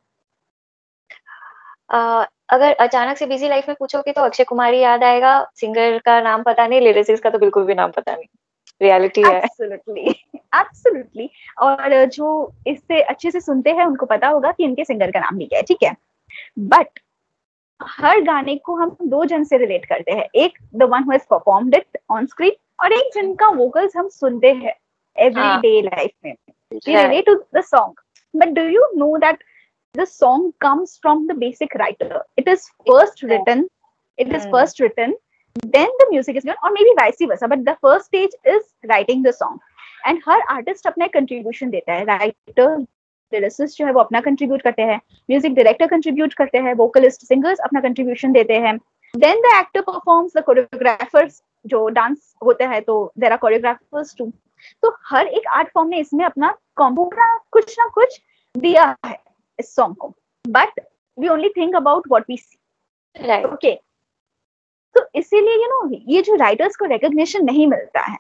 [1.95, 6.21] अगर अचानक से बिज़ी लाइफ में पूछोगे तो अक्षय कुमार ही याद आएगा। सिंगर का
[6.21, 8.27] नाम पता नहीं लिरिक्स का तो बिल्कुल भी नाम पता नहीं।
[8.81, 10.11] रियलिटी है। एब्सोल्युटली
[10.55, 11.29] एब्सोल्युटली
[11.63, 15.39] और जो इससे अच्छे से सुनते हैं उनको पता होगा कि इनके सिंगर का नाम
[15.39, 15.95] भी क्या है ठीक है?
[16.59, 17.01] बट
[17.81, 21.27] हर गाने को हम दो जन से रिलेट करते हैं। एक the one who has
[21.31, 24.75] performed it on screen और एक जिनका वोकल्स हम सुनते हैं
[25.17, 26.35] एवरी डे लाइफ में।
[26.87, 27.91] Relate to the song.
[28.35, 29.43] But do you know that
[29.95, 32.23] the song comes from the basic writer.
[32.37, 33.69] It is first written
[34.19, 34.51] it is Hmm.
[34.51, 35.15] first written
[35.75, 39.23] then the music is given or maybe vice versa but the first stage is writing
[39.23, 39.61] the song.
[40.07, 42.05] And हर artist अपना contribution देता है.
[42.05, 42.77] Writer
[43.33, 45.01] lyricist जो है वो अपना contribute करते हैं.
[45.31, 46.75] म्यूज़िक डायरेक्टर कंट्रीब्यूट करते हैं.
[46.75, 48.77] वोकलिस्ट सिंगर्स अपना कंट्रीब्यूशन देते हैं.
[49.15, 54.31] Then the actor performs the choreographers जो डांस होता है तो देर आर कोरियोग्राफर्स टू
[54.83, 57.11] तो हर एक आर्ट फॉर्म ने इसमें अपना कॉम्बो
[57.53, 58.21] कुछ ना कुछ
[58.55, 59.19] दिया है.
[59.59, 60.15] इस सॉन्ग को
[60.45, 60.81] but
[61.19, 63.75] we only think about what we see okay
[64.95, 68.17] तो इसीलिए यू नो ये जो राइटर्स को रिकग्निशन नहीं मिलता है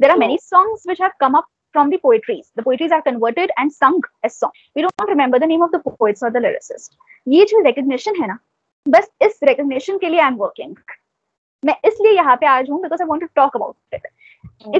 [0.00, 3.50] there are many songs which have come up from the poetries the poetries are converted
[3.62, 6.96] and sung as song we don't remember the name of the poets or the lyricist
[7.26, 8.38] ये जो recognition है ना
[8.86, 10.74] बस इस recognition के लिए I'm working
[11.62, 14.02] मैं इसलिए यहाँ पे आज हूँ because I want to talk about it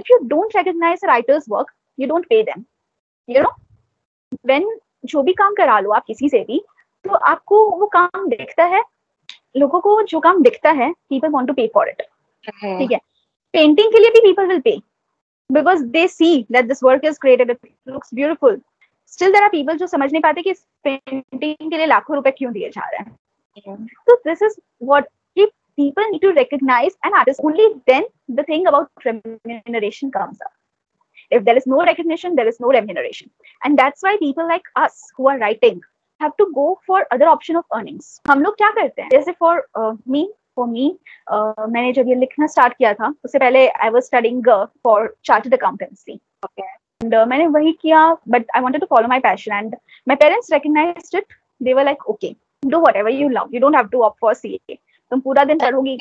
[0.01, 2.67] if you don't recognize a writer's work you don't pay them
[3.29, 3.55] you know
[4.43, 4.69] when
[5.05, 6.61] जो भी काम करा लो आप किसी से भी
[7.05, 8.83] तो आपको वो काम दिखता है
[9.57, 12.03] लोगों को जो काम दिखता है people want to pay for it
[12.79, 12.99] ठीक है?
[13.55, 14.77] पेंटिंग के लिए भी people will pay
[15.51, 17.57] because they see that this work is created
[17.89, 18.61] looks beautiful
[19.07, 22.31] still there are people जो समझ नहीं पाते कि इस पेंटिंग के लिए लाखों रुपए
[22.31, 25.05] क्यों दिए जा रहे हैं। तो this is what
[25.37, 30.51] people need to recognise an artist only then the thing about remuneration comes up
[31.33, 33.31] if there is no recognition there is no remuneration.
[33.63, 35.81] And that's why people like us who are writing
[36.21, 38.07] have to go for other option of earnings.
[38.31, 39.09] हम लोग क्या करते हैं?
[39.11, 40.25] जैसे for uh, me
[40.59, 40.87] for me
[41.35, 44.49] uh, मैंने जब ये लिखना स्टार्ट किया था उससे पहले I was studying
[44.85, 46.65] for chartered accountancy Okay.
[47.03, 49.77] and uh, मैंने वही किया but I wanted to follow my passion and
[50.09, 52.35] my parents recognised it they were like okay
[52.67, 54.79] do whatever you love you don't have to opt for CA
[55.11, 55.97] तुम पूरा दिन पढ़ोगी.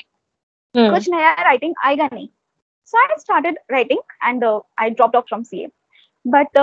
[0.76, 2.28] कुछ नया writing आएगा नहीं.
[2.88, 4.46] So I started writing and
[4.80, 5.68] I dropped off from CA
[6.26, 6.58] but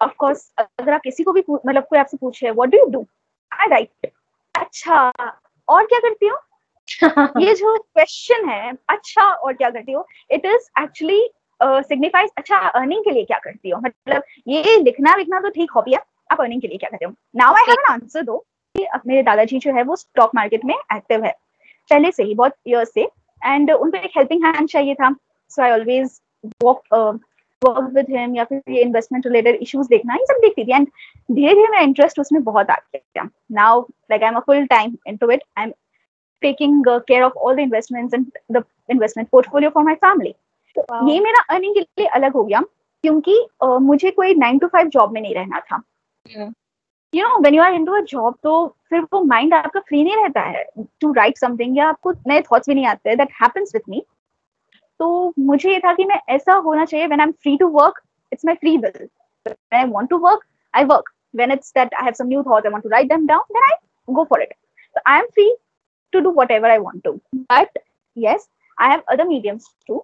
[0.00, 2.86] of course अगर आप किसी को भी पू- मतलब कोई आपसे पूछे what do you
[2.90, 3.06] do
[3.52, 4.10] I write
[4.54, 5.00] अच्छा
[5.68, 6.38] और क्या करती हो?
[7.40, 10.06] ये जो क्वेश्चन है अच्छा और क्या करती हो?
[10.30, 11.20] इट इज़ एक्चुअली
[11.60, 13.80] सिग्निफाइज अच्छा अर्निंग के लिए क्या करती हो?
[13.80, 16.00] मतलब ये लिखना लिखना तो ठीक हॉबी है
[16.32, 17.12] आप अर्निंग के लिए क्या करते हो?
[17.36, 18.36] Now I have an answer दो
[18.74, 21.32] कि मेरे दादाजी जो है वो स्टॉक मार्केट में एक्टिव है।
[21.90, 23.08] पहले से ही बहुत ईयर्स से
[23.42, 25.14] एंड उनको एक हेल्पिंग हैंड चाहिए था।
[25.50, 26.20] So I always
[26.62, 26.82] walk
[27.62, 30.86] work with him या फिर ये इन्वेस्टमेंट रिलेटेड इश्यूज़ देखना ये सब देखती थी। एंड
[31.28, 34.96] धीरे धीरे मेरा इंटरेस्ट उसमें बहुत आ गया। Now like I am a full time
[35.08, 35.72] into it I am
[36.42, 40.34] taking care of all the investments and the investment portfolio for my family
[40.76, 42.60] तो ये मेरा अर्निंग के लिए अलग हो गया
[43.04, 43.34] क्योंकि
[43.64, 45.82] uh, मुझे कोई नाइन टू फाइव जॉब में नहीं रहना था।
[47.14, 50.16] You know when you are into a job तो फिर वो माइंड आपका फ्री नहीं
[50.16, 50.64] रहता है।
[51.00, 54.02] टू राइट समथिंग या आपको नए थॉट्स भी नहीं आते। दैट हैपेंस विद मी
[55.00, 58.00] तो मुझे ये था कि मैं ऐसा होना चाहिए when I am free to work
[58.32, 58.92] it's my free will
[59.46, 62.66] when I want to work I work when it's that I have some new thoughts
[62.66, 63.76] I want to write them down then I
[64.08, 64.54] go for it
[64.96, 65.50] so i am free
[66.12, 67.10] to do whatever i want to.
[67.48, 67.80] But
[68.16, 68.46] yes
[68.78, 69.98] i have other mediums too.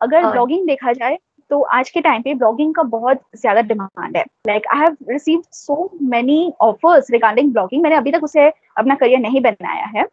[0.00, 1.18] अगर blogging देखा जाए
[1.50, 4.24] तो आज के time पे blogging का बहुत ज़्यादा डिमांड है.
[4.46, 9.20] Like I have received so many offers regarding blogging मैंने अभी तक उसे अपना करियर
[9.20, 10.04] नहीं बनाया है.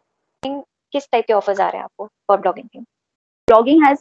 [0.42, 2.80] किस टाइप के ऑफर्स आ रहे हैं आपको फॉर ब्लॉगिंग के?
[3.48, 3.98] Blogging has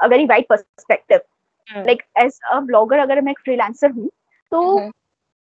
[0.00, 4.08] a very wide perspective like as a blogger अगर मैं एक फ्रीलांसर हूँ
[4.52, 4.92] तो mm-hmm.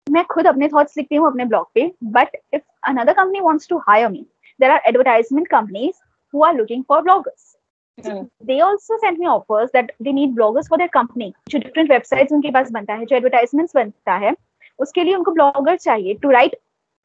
[0.07, 3.77] मैं खुद अपने थॉट्स लिखती हूँ अपने ब्लॉग पे but if another company wants to
[3.89, 4.25] hire me
[4.59, 6.01] there are advertisement companies
[6.33, 7.55] who are looking for bloggers
[7.97, 8.29] Mm.
[8.41, 12.31] they also sent me offers that they need bloggers for their company जो different websites
[12.31, 14.33] उनके पास बनता है जो advertisements बनता है
[14.79, 16.53] उसके लिए उनको blogger चाहिए to write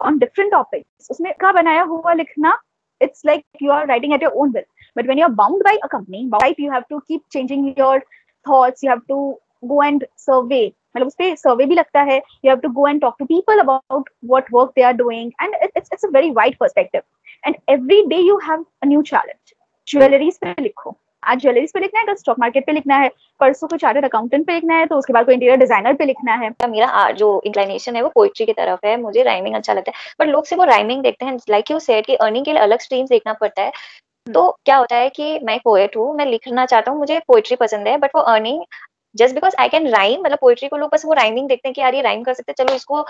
[0.01, 2.57] on different topics उसमें का बनाया हुआ लिखना
[3.01, 5.89] it's like you are writing at your own will but when you're bound by a
[5.89, 7.97] company by you have to keep changing your
[8.47, 8.83] thoughts.
[8.83, 9.19] You have to
[9.73, 10.65] go and survey.
[10.97, 12.17] मतलब उस पर सर्वे भी लगता है.
[12.45, 15.55] You have to go and talk to people about what work they are doing and
[15.63, 17.03] it's it's a very wide perspective
[17.47, 19.55] and every day you have a new challenge
[19.89, 20.97] jewelleries पे लिखो.
[21.23, 23.09] आज jewelleries पे लिखना है, कल stock market पे लिखना है.
[23.41, 26.35] परसों को चार्टर्ड अकाउंटेंट पे लिखना है तो उसके बाद कोई इंटीरियर डिज़ाइनर पे लिखना
[26.37, 26.51] है.
[26.69, 28.97] मेरा जो इंक्लाइनेशन है वो पोइट्री की तरफ़ है.
[29.03, 30.05] मुझे राइमिंग अच्छा लगता है.
[30.21, 31.37] बट लोग सिर्फ़ वो राइमिंग देखते हैं.
[31.51, 33.73] लाइक यू सेड कि अर्निंग के लिए अलग स्ट्रीम्स देखना पड़ता है।
[34.27, 37.89] तो क्या होता है कि मैं पोएट हूँ मैं लिखना चाहता हूँ मुझे पोइट्री पसंद
[37.89, 38.63] है बट वो earning
[39.15, 41.81] just because I can rhyme मतलब पोइट्री को लोग बस वो राइमिंग देखते हैं कि
[41.81, 43.05] यार ये राइम कर सकते हैं चलो इसको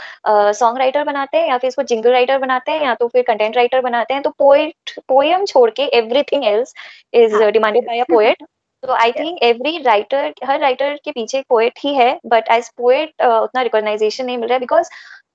[0.53, 3.23] सॉन्ग uh, राइटर बनाते हैं या फिर इसको जिंगल राइटर बनाते हैं या तो फिर
[3.23, 6.75] कंटेंट राइटर बनाते हैं तो पोइट पोएम छोड़ के everything else
[7.15, 8.43] is demanded by a poet
[8.83, 12.69] तो आई थिंक एवरी राइटर हर राइटर के पीछे एक पोएट ही है बट एज
[12.77, 14.91] पोएट उतना रिकॉग्नाइजेशन नहीं मिल रहा है because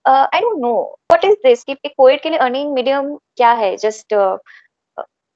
[0.08, 0.74] I don't know
[1.12, 3.76] what is this कि एक पोएट के लिए अर्निंग मीडियम क्या है?
[3.78, 4.14] Just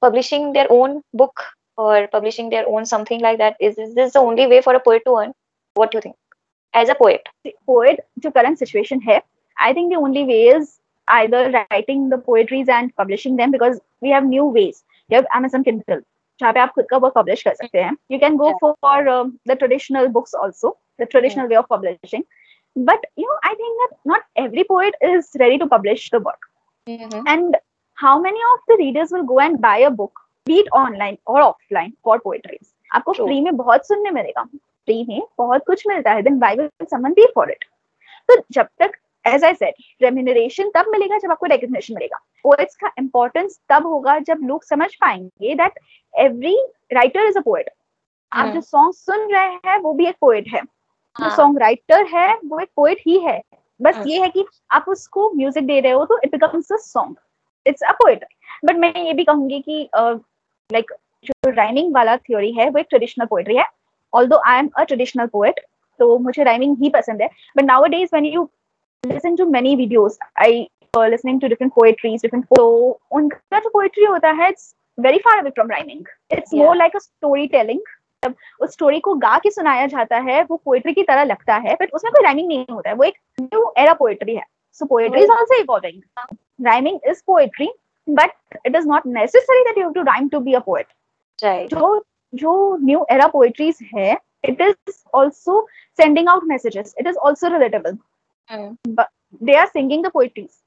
[0.01, 1.41] Publishing their own book
[1.77, 4.79] or publishing their own something like that is, is this the only way for a
[4.79, 5.33] poet to earn
[5.75, 6.15] what do you think
[6.73, 9.21] as a poet the poet the current situation here
[9.57, 14.09] i think the only way is either writing the poetries and publishing them because we
[14.09, 16.05] have new ways you have amazon kindle
[16.41, 19.07] जहाँ पे आप खुद का work publish कर सकते हैं you can go for
[19.47, 20.69] the traditional books also
[21.01, 22.23] the traditional way of publishing
[22.87, 26.43] but you know i think that not every poet is ready to publish the work
[26.87, 27.21] mm-hmm.
[28.02, 31.92] how many of the readers will go and buy a book be it online और offline
[32.04, 36.38] for poetries आपको free में बहुत सुनने मिलेगा। Free में बहुत कुछ मिलता है। Then
[36.38, 37.64] why will someone pay for it
[38.28, 42.90] तो जब तक एज आई सेड रेम्यूनरेशन तब मिलेगा जब आपको रिकग्निशन मिलेगा। पोएट्स का
[42.98, 45.78] इंपॉर्टेंस तब होगा जब लोग समझ पाएँगे that
[46.14, 46.56] every
[46.92, 47.70] writer is a poet
[48.32, 50.62] आप जो सॉन्ग सुन रहे हैं वो भी एक पोएट है।
[51.16, 53.40] जो सॉन्ग राइटर है वो एक पोएट ही है।
[53.80, 56.76] बस हाँ। ये है कि आप उसको म्यूज़िक दे रहे हो तो it becomes a
[56.78, 57.16] song
[57.66, 58.24] it's a poet
[58.64, 60.92] but मैं ये भी कहूँगी कि लाइक
[61.24, 63.64] जो राइमिंग वाला थ्योरी है वो एक ट्रेडिशनल पोएट्री है.
[64.12, 65.60] Although I am a traditional poet
[66.00, 67.28] तो मुझे राइमिंग ही पसंद है.
[67.56, 68.48] But nowadays when you
[69.04, 72.66] listen to many videos I listening to different poetries different तो
[73.12, 76.98] उनका जो पोएट्री होता है it's very far away from rhyming it's more like a
[76.98, 77.80] story telling
[78.22, 81.74] जब उस स्टोरी को गा के सुनाया जाता है वो पोएट्री की तरह लगता है
[81.80, 82.96] बट उसमें कोई राइमिंग नहीं होता है.
[82.96, 84.44] वो एक न्यू एरा पोएट्री है.
[84.78, 87.70] So poetry is also evolving rhyming is poetry
[88.08, 88.30] but
[88.64, 90.86] it is not necessary that you have to rhyme to be a poet
[91.38, 92.54] right जो जो
[92.84, 95.58] new era poetries है it is also
[95.98, 97.98] sending out messages it is also relatable
[98.50, 98.76] mm.
[98.86, 99.08] but
[99.40, 100.58] they are singing the poetries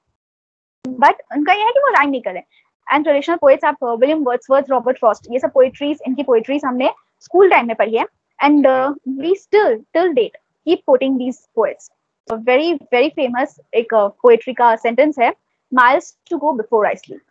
[0.85, 2.43] but उनका ये है कि वो rhyme नहीं करें
[2.87, 6.89] एंड ट्रेडिशनल पोएट्स आप विलियम वर्ड्सवर्थ रॉबर्ट फ्रॉस्ट ये सब पोएट्रीज इनकी पोएट्रीज हमने
[7.21, 8.05] स्कूल टाइम में पढ़ी है
[8.39, 8.67] and
[9.21, 11.89] we still till date keep quoting these poets
[12.33, 15.33] very very famous एक पोएट्री uh, का सेंटेंस है
[15.73, 17.21] miles to go before I sleep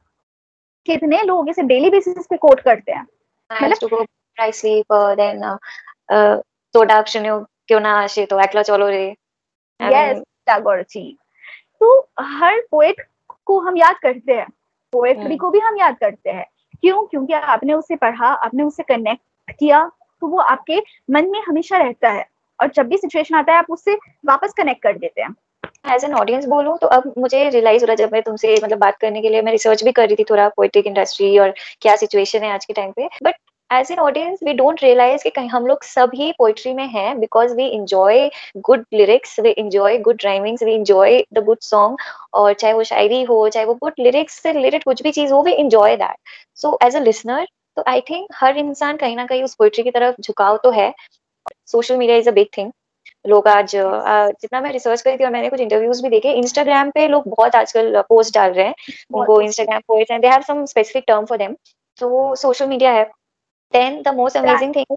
[0.87, 3.07] कितने लोग इसे डेली बेसिस पे कोट करते हैं?
[3.50, 5.57] Miles to go before I sleep then uh,
[6.12, 6.37] uh,
[6.74, 9.04] सोडा अक्षण्यो क्यों ना आशे तो एकला चलो रे।
[9.80, 11.18] यस टागोरची
[11.80, 13.00] तो हर पोएट
[13.46, 14.46] को हम याद करते हैं।
[14.92, 15.40] Poetry hmm.
[15.40, 16.46] को भी हम याद करते हैं।
[16.80, 17.07] क्यों?
[17.07, 22.11] क्योंकि आपने उसे पढ़ा आपने उसे कनेक्ट किया तो वो आपके मन में हमेशा रहता
[22.11, 22.26] है।
[22.64, 23.94] और जब भी सिचुएशन आता है, आप उससे
[24.27, 25.35] वापस कनेक्ट कर देते हैं।
[25.87, 28.79] एज एन ऑडियंस बोलूँ तो अब मुझे रियलाइज़ हो रहा है, जब मैं तुमसे मतलब
[28.79, 31.96] बात करने के लिए, मैं रिसर्च भी कर रही थी थोड़ा पोइट्रिक इंडस्ट्री और क्या
[31.96, 33.35] सिचुएशन है आज के टाइम पे। But
[33.70, 37.18] as an audience we don't realise कि कहीं हम लोग सब ही पोइट्री में हैं
[37.20, 41.98] because we enjoy good lyrics we enjoy good rhymings we enjoy the good song
[42.35, 45.42] और चाहे वो शायरी हो, चाहे वो गुड लिरिक्स से रिलेटेड कुछ भी चीज़ हो
[45.42, 46.16] we enjoy that
[46.57, 47.46] so as a listener
[47.77, 50.92] तो आई थिंक हर इंसान कहीं ना कहीं उस पोइट्री की तरफ़ झुकाव तो है
[51.68, 52.72] social media is a big thing
[53.24, 57.07] लोग आज जितना मैं रिसर्च करी थी और मैंने कुछ इंटरव्यूज़ भी देखे इंस्टाग्राम पे
[57.09, 58.74] लोग बहुत आजकल पोस्ट डाल रहे हैं।
[59.14, 61.55] उनको Instagram post and they have some specific term for them
[61.98, 63.05] तो सोशल मीडिया है।
[63.74, 64.96] Then the most amazing thing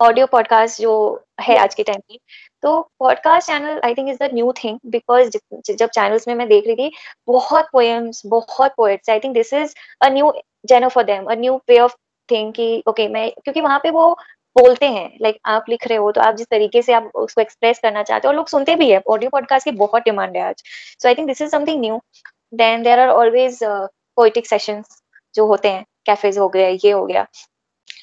[0.00, 0.92] audio podcast जो
[1.40, 2.18] है आज के टाइम में
[2.62, 5.30] तो podcast channel I think is the new thing because
[5.70, 6.92] जब चैनल्स में मैं देख रही थी
[7.26, 10.32] बहुत पोएम्स बहुत poets I think this is a new
[10.68, 11.94] genre for them a new way of
[12.28, 14.16] thing कि ओके मैं क्योंकि वहाँ पे वो
[14.58, 17.40] बोलते हैं लाइक like, आप लिख रहे हो तो आप जिस तरीके से आप उसको
[17.40, 20.42] एक्सप्रेस करना चाहते हो और लोग सुनते भी है। ऑडियो पॉडकास्ट की बहुत डिमांड है
[20.42, 20.62] आज।
[21.02, 22.00] So I think this is something new
[22.54, 25.02] then there are always poetic sessions
[25.34, 27.26] जो होते हैं कैफेज हो गया ये हो गया।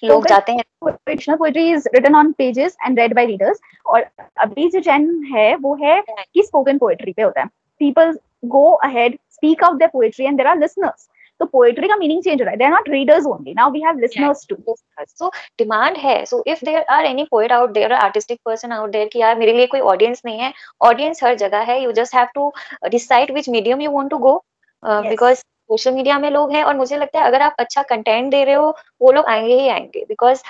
[0.03, 0.63] लोग जाते हैं।
[1.09, 4.05] fictional poetry is written on pages and read by readers और
[4.37, 7.47] अभी जो चैनल है वो है कि स्पोकन पोएट्री पे होता है।
[7.81, 11.07] People go ahead speak out their poetry and there are listeners
[11.43, 12.57] तो पोएट्री का मीनिंग चेंज हो रहा है.
[12.57, 16.23] They are not readers only now we have listeners too so demand है.
[16.25, 19.53] So if there are any poet out there artistic person out there कि यार मेरे
[19.53, 20.53] लिए कोई ऑडियंस नहीं है.
[20.81, 21.81] ऑडियंस हर जगह है.
[21.83, 22.51] You just have to
[22.91, 24.35] decide which medium you want to go
[24.83, 28.43] because social media में लोग हैं और मुझे लगता है अगर आप अच्छा कंटेंट दे
[28.43, 30.05] रहे हो वो लोग आएँगे ही आएँगे.
[30.07, 30.43] Because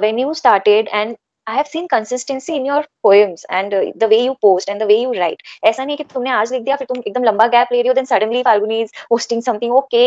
[0.00, 1.16] when you started and
[1.48, 4.96] I have seen consistency in your poems and the way you post and the way
[4.96, 7.80] you write ऐसा नहीं कि तुमने आज लिख दिया, फिर तुम एकदम लंबा गैप ले
[7.80, 10.04] रही हो then suddenly Falguni is posting something okay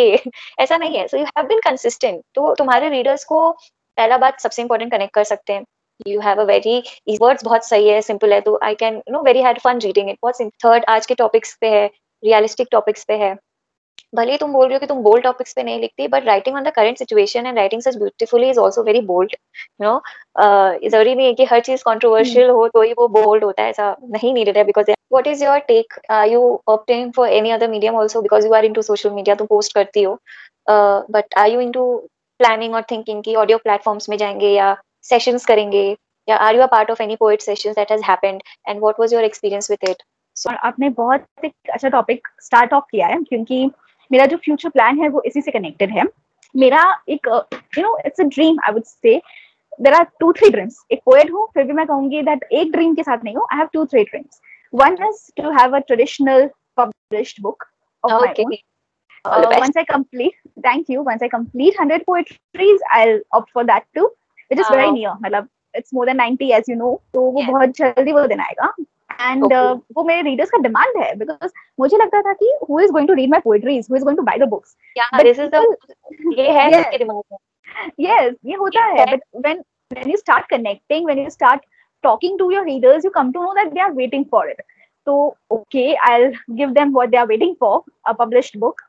[0.60, 4.62] ऐसा नहीं है। So you have been consistent तो तुम्हारे रीडर्स को पहला बात सबसे
[4.62, 5.64] इंपॉर्टेंट कनेक्ट कर सकते हैं।
[6.08, 6.82] You have a very
[7.22, 10.18] words बहुत सही है सिंपल है तो I can no very had fun reading it
[10.22, 11.86] बहुत थर्ड आज के टॉपिक्स पे है
[12.24, 13.36] रियलिस्टिक टॉपिक्स पे है।
[14.14, 16.64] भले तुम बोल रहे हो कि तुम बोल्ड टॉपिक्स पे नहीं लिखती but writing on
[16.64, 19.34] the current situation and writing such beautifully is also very bold
[19.82, 20.02] you know
[20.90, 23.96] ज़रूरी नहीं है कि हर चीज़ कंट्रोवर्शियल हो तो ही वो बोल्ड होता है ऐसा
[24.12, 26.00] नहीं नीडेड है because what is your take
[26.32, 29.74] you opt in for any other medium also because you are into social media तुम पोस्ट
[29.76, 30.18] करती हो।
[30.68, 31.86] But are you into
[32.40, 35.84] planning और थिंकिंग की ऑडियो प्लेटफॉर्म्स में जाएँगे या सेशंस करेंगे?
[36.28, 39.14] या are you a part of any poet sessions that has happened and what was
[39.14, 40.04] your experience with it
[40.36, 43.70] और आपने बहुत एक अच्छा टॉपिक स्टार्ट ऑफ़ किया है क्योंकि
[44.12, 46.04] मेरा जो फ्यूचर प्लान है वो इसी से कनेक्टेड है
[46.56, 47.28] मेरा एक
[47.78, 49.22] you know it's a dream I would say
[49.82, 52.96] there are two three dreams एक पोएट हूँ फिर भी मैं कहूँगी दैट एक ड्रीम
[52.96, 54.42] के साथ नहीं हूँ I have two three dreams
[54.74, 57.64] one is to have a traditional published book
[58.04, 58.54] own
[59.26, 61.04] Uh, once I complete, thank you.
[61.04, 64.10] Once I complete 100 poetries, I'll opt for that too,
[64.52, 64.76] which is wow.
[64.76, 65.12] very near.
[65.24, 66.94] मतलब it's more than 90 as you know.
[67.14, 67.52] तो वो yeah.
[67.52, 68.74] बहुत जल्दी वो दिन आएगा.
[69.22, 69.58] And okay.
[69.58, 73.08] uh, वो मेरे रीडर्स का डिमांड है बिकॉज़ मुझे लगता था कि who is going
[73.08, 74.76] to read my poetries who is going to buy the books
[75.24, 75.66] this is the
[76.40, 77.38] ये है सबके दिमाग में
[78.00, 81.66] यस ये होता है but when when you start connecting when you start
[82.04, 84.62] talking to your readers you come to know that they are waiting for it.
[85.08, 85.18] So
[85.52, 88.82] okay i'll give them what they are waiting for a published book.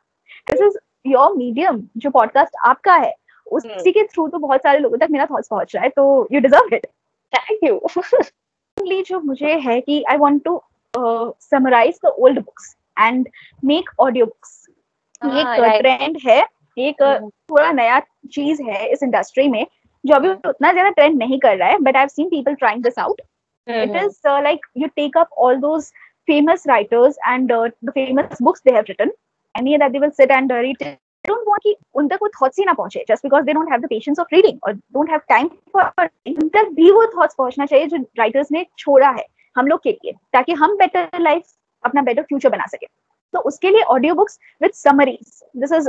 [0.46, 3.14] This is your medium जो podcast आपका है
[3.46, 6.40] उसी के through तो बहुत सारे लोगों तक मेरा थॉट्स पहुँच रहा है तो you
[6.40, 6.86] deserve it
[7.32, 7.80] thank you
[8.76, 10.62] secondly जो मुझे है कि I want to
[11.42, 13.28] summarise the old books and
[13.64, 14.66] make audio books
[15.24, 16.40] ये एक ट्रेंड है
[16.76, 17.02] एक
[17.50, 18.00] थोड़ा नया
[18.32, 19.66] चीज़ है इस इंडस्ट्री में
[20.04, 22.98] जो अभी उतना ज़्यादा ट्रेंड नहीं कर रहा है but I seen people trying this
[22.98, 23.20] out
[23.66, 25.92] it is like you take up all those
[26.28, 29.10] famous writers and uh, the famous books they have written
[29.54, 30.84] and yeah, that they will sit and uh, read
[31.32, 33.80] don't want कि उन तक वो thoughts ही ना पहुँचे just because they don't have
[33.80, 37.66] the patience of reading और don't have time for उन तक भी वो थॉट्स पहुँचना
[37.66, 41.42] चाहिए जो राइटर्स ने छोड़ा है हम लोग के लिए ताकि हम बेटर लाइफ
[41.84, 42.86] अपना बेटर फ्यूचर बना सके
[43.34, 45.88] तो उसके लिए audio books with summaries this is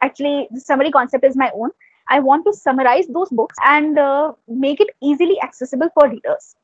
[0.00, 1.72] actually summary concept is my own
[2.06, 6.54] I want to summarize those books and uh, make it easily accessible for readers.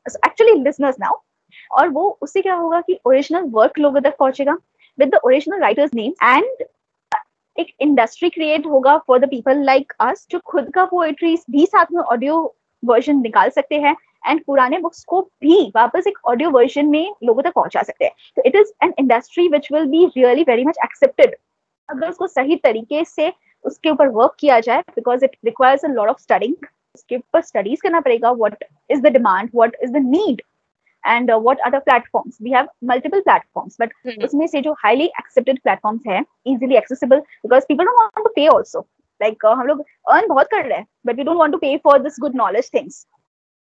[1.71, 4.53] और वो उससे क्या होगा कि ओरिजिनल वर्क लोगों तक पहुंचेगा
[4.97, 6.63] with the original writer's name and
[7.57, 11.91] एक इंडस्ट्री क्रिएट होगा for the people like us जो खुद का पोएट्री भी साथ
[11.91, 12.41] में ऑडियो
[12.83, 13.95] वर्जन निकाल सकते हैं
[14.27, 18.13] एंड पुराने बुक्स को भी वापस एक ऑडियो वर्जन में लोगों तक पहुँचा सकते हैं।
[18.37, 21.35] तो it is an industry which will be really very much accepted
[21.89, 23.31] अगर उसको सही तरीके से
[23.65, 26.55] उसके ऊपर वर्क किया जाए because it requires a lot of studying
[26.95, 30.41] उसके ऊपर स्टडीज़ करना पड़ेगा what is the demand what is the need
[31.07, 33.93] and what other platforms we have multiple platforms but
[34.23, 38.79] उसमें से जो हाईली एक्सेप्टेड प्लेटफॉर्म्स हैं easily accessible because people to pay also
[39.21, 42.15] like हम लोग अर्न बहुत कर रहे हैं but we don't to pay for this
[42.19, 43.05] good knowledge things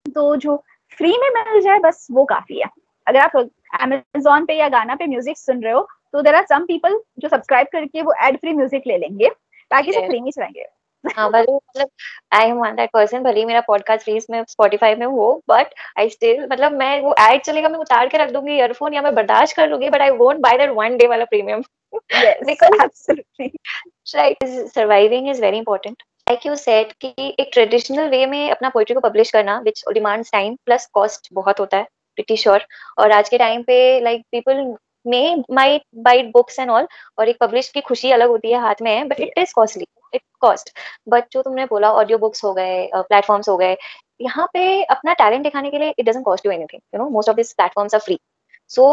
[0.06, 0.56] तो जो
[0.98, 2.66] फ्री में मिल जाए बस वो काफ़ी है।
[3.06, 3.36] अगर आप
[3.80, 7.66] अमेजोन पे या गाना पे म्यूज़िक सुन रहे हो तो देर आर समीपल जो सब्सक्राइब
[7.72, 10.00] करके वो एड फ्री म्यूज़िक ले लेंगे ताकि yeah.
[10.02, 10.66] सब फ्री में चलाएँगे
[11.06, 11.88] हाँ भले मतलब
[12.32, 16.08] I am one that person भले मेरा पॉडकास्ट रील्स में स्पॉटिफाई में हो बट आई
[16.10, 19.68] स्टिल मतलब मैं वो चलेगा मैं उतार के रख दूँगी ईयरफोन या मैं बर्दाश्त कर
[19.68, 21.62] लूँगी but I won't buy that one day वाला premium
[21.94, 23.50] because absolutely
[24.14, 24.44] right
[24.74, 29.00] surviving is very important like you said कि एक ट्रेडिशनल वे में अपना पोइट्री को
[29.00, 31.84] पब्लिश करना which demands time plus cost बहुत होता है
[32.18, 32.66] प्रिटी श्योर
[32.98, 34.64] और आज के टाइम पे like people
[35.06, 36.86] may might buy books and all
[37.18, 39.86] और एक पब्लिश की खुशी अलग होती है हाथ में है but it is costly
[40.14, 40.70] it cost
[41.08, 43.76] but जो तुमने बोला ऑडियो बुक्स हो गए प्लेटफॉर्म्स uh, हो गए
[44.20, 47.28] यहाँ पे अपना टैलेंट दिखाने के लिए it doesn't cost you anything you know most
[47.28, 48.18] of this platforms are free
[48.70, 48.84] so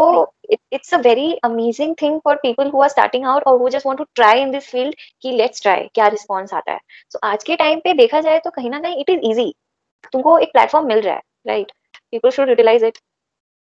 [0.51, 3.97] it's a very amazing thing for people who are starting out और who just want
[3.97, 6.79] to try in this field कि let's try क्या response आता है.
[7.09, 9.53] सो so, आज के time पे देखा जाए तो कहीं ना कहीं इट इज़ ईजी
[10.13, 11.71] तुमको एक प्लेटफॉर्म मिल रहा है right
[12.11, 12.97] people should utilize it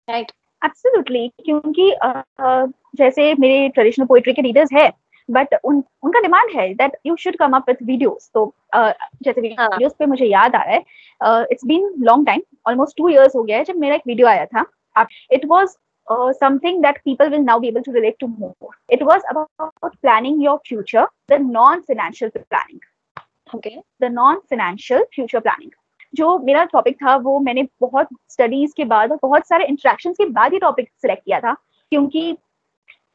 [0.08, 0.32] right
[0.62, 4.89] absolutely क्योंकि uh, जैसे मेरे ट्रेडिशनल पोएट्री के रीडर्स है
[5.30, 9.91] बट उन, उनका डिमांड है that you should come up with videos तो जैसे वीडियोस
[9.91, 13.43] हाँ। पे मुझे याद आ रहा है it's been long time almost two years हो
[13.43, 14.65] गया है जब मेरा एक वीडियो आया था।
[15.32, 15.75] It was
[16.07, 20.43] something that people will now be able to relate to more it was about planning
[20.43, 25.71] your future the non financial planning okay the non financial future planning
[26.13, 30.25] जो मेरा टॉपिक था वो मैंने बहुत studies के बाद और बहुत सारे इंटरेक्शन के
[30.32, 31.53] बाद ही टॉपिक सिलेक्ट किया था
[31.91, 32.32] क्योंकि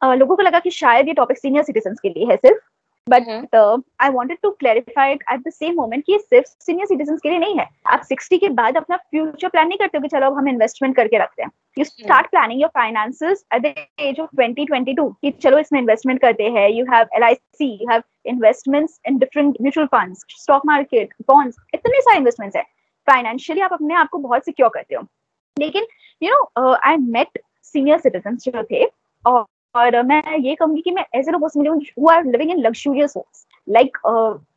[0.03, 2.61] लोगों को लगा कि शायद ये टॉपिक सीनियर सिटीजन के लिए है सिर्फ़
[3.07, 3.55] but
[4.01, 7.57] I wanted to clarify at the same moment कि सिर्फ़ सीनियर सिटीजन के लिए नहीं
[7.59, 10.49] है। आप सिक्सटी के बाद अपना फ्यूचर प्लान नहीं करते हो कि चलो अब हम
[10.49, 14.95] इन्वेस्टमेंट करके रखते हैं। You start planning your finances at the age of twenty twenty
[14.95, 19.01] two कि चलो इसमें इन्वेस्टमेंट करते हैं। You have L I C you have investments
[19.09, 22.63] in different mutual funds stock market bonds इतने सारे इन्वेस्टमेंट्स है।
[23.09, 25.03] फाइनेंशियली आप अपने आप को बहुत सिक्योर करते हो।
[25.57, 25.87] लेकिन
[26.23, 28.85] you know I met senior citizen जो थे
[29.25, 29.45] और
[29.75, 33.17] और मैं ये कहूँगी कि मैं ऐसे लोगों से मिली हूँ are living in luxurious
[33.17, 33.99] homes like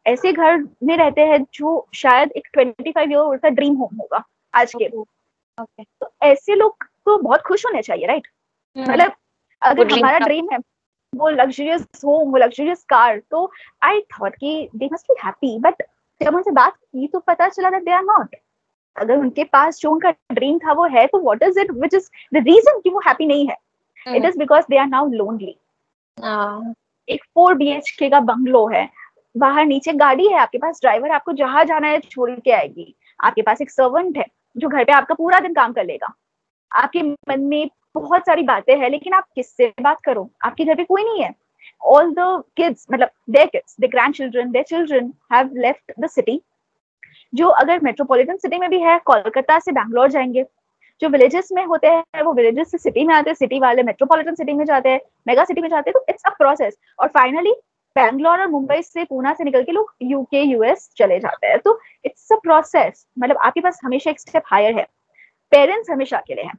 [0.07, 3.95] ऐसे घर में रहते हैं जो शायद एक ट्वेंटी फाइव ईयर ओल्ड का ड्रीम होम
[3.95, 5.85] होगा आज के। Okay.
[6.01, 8.27] तो ऐसे लोग तो बहुत खुश होने चाहिए राइट
[8.77, 8.89] hmm.
[8.89, 9.11] मतलब
[9.61, 10.57] अगर हमारा ड्रीम है
[11.15, 13.51] वो लग्जरियस होम वो लग्जरियस कार तो
[13.83, 15.83] आई थॉट कि they must be happy but
[16.21, 18.35] जब उनसे बात की तो पता चला दैट दे आर नॉट
[18.95, 22.09] अगर उनके पास जो उनका ड्रीम था वो है तो what is it which is
[22.33, 23.57] the reason कि वो हैप्पी नहीं है?
[24.07, 25.55] It is because they are now lonely
[27.07, 28.89] एक फोर बी एच के का बंगलो है।
[29.35, 33.41] बाहर नीचे गाड़ी है आपके पास ड्राइवर आपको जहाँ जाना है छोड़ के आएगी। आपके
[33.41, 34.25] पास एक सर्वेंट है
[34.55, 36.13] जो घर पे आपका पूरा दिन काम कर लेगा।
[36.71, 40.29] आपके मन में बहुत सारी बातें हैं लेकिन आप किससे बात करो?
[40.45, 41.33] आपके घर पे कोई नहीं है।
[41.81, 46.41] ऑल द किड्स मतलब their kids the grand children their children have left the city
[47.33, 50.43] जो अगर मेट्रोपॉलिटन सिटी में भी है कोलकाता से बैंगलोर जाएँगे
[51.01, 54.35] जो विलेजेस में होते हैं, वो विलेजेस से सिटी में आते हैं सिटी वाले मेट्रोपॉलिटन
[54.35, 57.51] सिटी में जाते हैं मेगा सिटी में जाते हैं तो इट्स अ प्रोसेस और फाइनली
[57.95, 61.59] बैंगलोर और मुंबई से पूना से निकल के लोग यूके यूएस चले जाते हैं.
[61.59, 64.87] तो इट्स अ प्रोसेस मतलब आपके पास हमेशा एक स्टेप हायर है.
[65.51, 66.53] पेरेंट्स हमेशा अकेले हैं.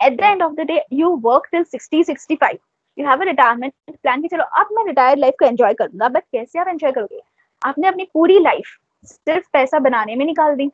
[0.00, 2.58] At the end of the day you work till sixty sixty five
[2.98, 6.22] you have a retirement plan की चलो, अब मैं रिटायर्ड लाइफ को एंजॉय करूँगा बट
[6.22, 7.20] कैसे आप एंजॉय करोगे?
[7.62, 10.70] आपने अपनी पूरी लाइफ सिर्फ़ पैसा बनाने में निकाल दी.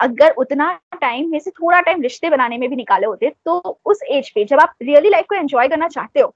[0.00, 4.02] अगर उतना टाइम में से थोड़ा टाइम रिश्ते बनाने में भी निकाले होते तो उस
[4.10, 6.34] एज पे जब आप रियली लाइफ को एंजॉय करना चाहते हो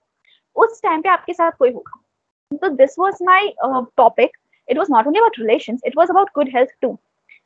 [0.57, 2.00] उस टाइम पे आपके साथ कोई होगा।
[2.52, 3.54] तो this was my
[3.96, 4.36] topic
[4.68, 6.88] it was not only about relations it was about good health too.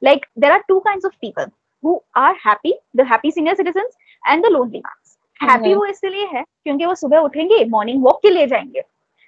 [0.03, 1.51] Like there are two kinds of people
[1.83, 5.17] who are happy the happy senior citizens and the lonely ones.
[5.41, 8.83] Happy वो इसलिए है क्योंकि वो सुबह उठेंगे morning walk के लिए जाएँगे।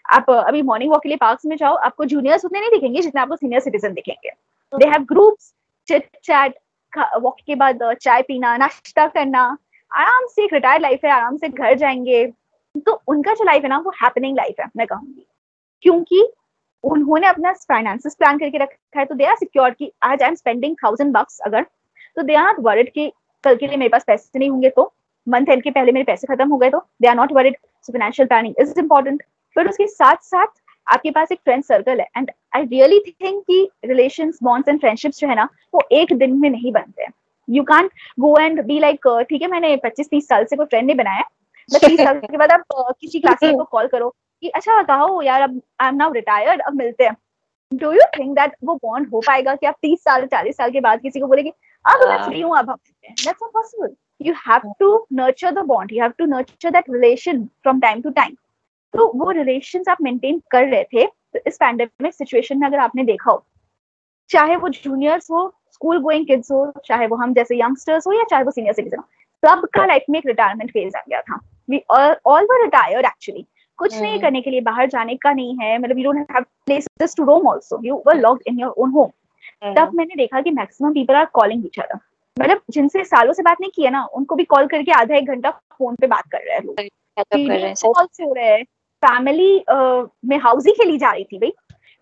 [0.06, 3.20] आप अभी मॉर्निंग वॉक के लिए पार्क में जाओ आपको जूनियर्स उतने नहीं दिखेंगे जितने
[3.20, 4.30] आपको सीनियर सिटीजन दिखेंगे।
[4.72, 5.52] They have groups
[5.88, 6.58] chit chat
[6.98, 9.56] walk के बाद चाय पीना, नाश्ता करना,
[9.92, 12.26] आराम से एक रिटायर लाइफ है, आराम से घर जाएँगे।
[12.86, 15.26] तो उनका जो लाइफ है ना, वो हैपनिंग लाइफ है, मैं कहूँगी।
[15.82, 16.32] क्योंकि
[16.84, 20.34] उन्होंने अपना फाइनेंसिस प्लान करके रखा है तो दे आर सिक्योर की आज I am
[20.34, 21.62] spending thousand bucks अगर
[22.16, 23.12] तो दे आर नॉट वरिड कि
[23.44, 24.92] कल के लिए मेरे पास पैसे नहीं होंगे तो
[25.28, 27.56] मंथ एंड के पहले मेरे पैसे खत्म हो गए तो they are not worried
[27.88, 29.22] financial planning is important
[29.56, 30.46] फिर उसके साथ साथ
[30.86, 35.20] आपके पास एक फ्रेंड सर्कल है एंड आई रियली थिंक कि रिलेशन बॉन्ड्स एंड फ्रेंडशिप्स
[35.20, 37.12] जो है ना वो एक दिन में नहीं बनते हैं।
[37.48, 40.86] You can go and be like ठीक है मैंने पच्चीस तीस साल से कोई फ्रेंड
[40.86, 41.24] नहीं बनाया
[41.68, 44.08] बस तीस साल के बाद आप uh, किसी क्लासमेट को कॉल करो
[44.42, 47.16] कि अच्छा कहो यार अब आई एम नाउ रिटायर्ड अब मिलते हैं।
[47.72, 50.80] डू यू थिंक दैट वो बॉन्ड हो पाएगा कि आप तीस साल चालीस साल के
[50.80, 51.52] बाद किसी को बोलेगी
[51.84, 55.64] अब मैं फ्री हूँ अब हम मिलते that's not possible you have to nurture the
[55.66, 58.36] bond you have to nurture that relation from time to time
[58.94, 63.04] तो वो रिलेशन आप मेंटेन कर रहे थे तो इस पैंडेमिक सिचुएशन में अगर आपने
[63.04, 63.44] देखा हो
[64.30, 68.24] चाहे वो जूनियर्स हो स्कूल गोइंग किड्स हो चाहे वो हम जैसे यंगस्टर्स हो या
[68.30, 69.04] चाहे वो सीनियर सिटीजन हो
[69.42, 71.38] सबका लाइफ में एक रिटायरमेंट फ़ेज़ आ गया था।
[71.70, 73.46] We all were retired actually
[73.78, 76.44] कुछ नहीं हम्म। करने के लिए बाहर जाने का नहीं है मतलब you don't have
[76.66, 79.10] places to roam also you were locked in your own home.
[79.76, 81.98] तब मैंने देखा कि maximum people are calling each other
[82.36, 85.50] मतलब जिनसे सालों से बात नहीं किया ना उनको भी कॉल करके आधा एक घंटा
[85.50, 88.64] फ़ोन पे बात कर रहे हैं लोग। सच कॉल्स हो रहे हैं।
[89.04, 89.64] फैमिली
[90.28, 91.52] में हाउसिंग खेली जा रही थी भाई।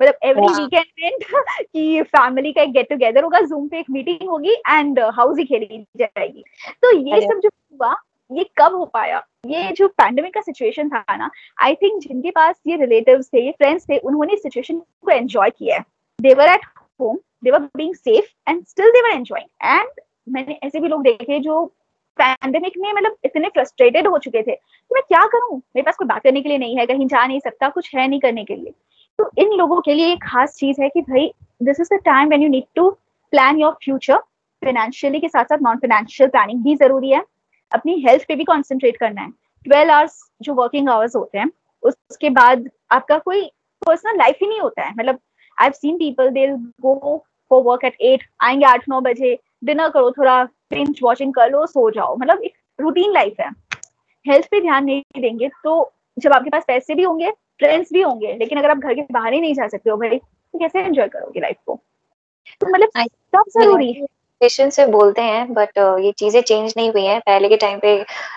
[0.00, 1.24] मतलब एवरी। वीकेंड
[1.62, 5.84] कि फैमिली का एक गेट टुगेदर होगा जूम पे एक मीटिंग होगी एंड हाउसिंग खेली
[5.96, 6.44] जाएगी।
[6.82, 7.94] तो ये सब जो हुआ
[8.30, 9.22] ये कब हो पाया?
[9.46, 11.30] ये जो पैंडेमिक का सिचुएशन था ना
[11.62, 15.50] आई थिंक जिनके पास ये रिलेटिव्स थे ये फ्रेंड्स थे उन्होंने इस सिचुएशन को एंजॉय
[15.50, 15.84] किया है।
[16.20, 16.64] They're at
[17.00, 21.64] home they're being safe and still they're enjoying and मैंने ऐसे भी लोग देखे जो
[22.20, 25.56] पैंडेमिक में मतलब इतने फ्रस्ट्रेटेड हो चुके थे, कि मैं क्या करूँ?
[25.58, 28.06] मेरे पास कोई बात करने के लिए नहीं है, कहीं जा नहीं सकता, कुछ है
[28.08, 28.72] नहीं करने के लिए।
[29.18, 32.28] तो इन लोगों के लिए एक खास चीज़ है कि भाई this is the time
[32.28, 32.90] when you need to
[33.32, 34.18] plan your future
[34.62, 37.22] financially के साथ साथ नॉन फाइनेंशियल प्लानिंग भी ज़रूरी है।
[37.72, 39.30] अपनी हेल्थ पे भी कॉन्सेंट्रेट करना है।
[39.66, 41.50] ट्वेल्व आवर्स जो वर्किंग आवर्स होते हैं,
[41.82, 43.44] उसके बाद आपका कोई
[43.82, 45.18] पर्सनल लाइफ ही नहीं होता है। मतलब
[45.58, 46.46] I have seen people they
[46.82, 47.16] go
[47.50, 51.64] for work at at आएँगे आठ, नौ बजे डिनर करो थोड़ा बिंज वॉचिंग कर लो
[51.66, 53.48] सो जाओ। मतलब एक रूटीन लाइफ है।
[54.26, 58.32] हेल्थ पे ध्यान नहीं देंगे तो जब आपके पास पैसे भी होंगे फ्रेंड्स भी होंगे
[58.34, 61.08] लेकिन अगर आप घर के बाहर ही नहीं जा सकते हो भाई तो कैसे एंजॉय
[61.08, 61.78] करोगे लाइफ को?
[62.60, 62.88] तो मतलब
[63.34, 64.06] सब ज़रूरी है।
[64.40, 67.94] पेशेंस से बोलते हैं बट ये चीज़ें चेंज नहीं हुई हैं। पहले के टाइम पे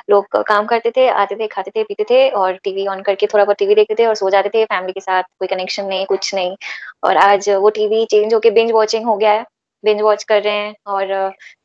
[0.09, 3.43] लोग काम करते थे आते थे खाते थे पीते थे और टीवी ऑन करके थोड़ा
[3.43, 6.33] बहुत टीवी देखते थे और सो जाते थे। फैमिली के साथ कोई कनेक्शन नहीं कुछ
[6.35, 6.55] नहीं।
[7.03, 9.45] और आज वो टीवी चेंज होके बिंज वॉचिंग हो गया है।
[9.85, 11.05] बिंज वॉच कर रहे हैं और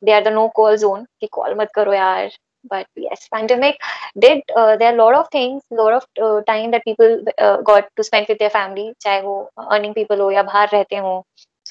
[0.05, 2.31] they are the no call zone कि कॉल मत करो यार
[2.71, 3.77] but yes pandemic
[4.23, 7.57] did uh, there are a lot of things lot of uh, time that people uh,
[7.69, 9.37] got to spend with their family chahe wo
[9.77, 11.14] earning people ho ya bahar rehte ho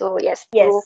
[0.02, 0.82] so yes yes so,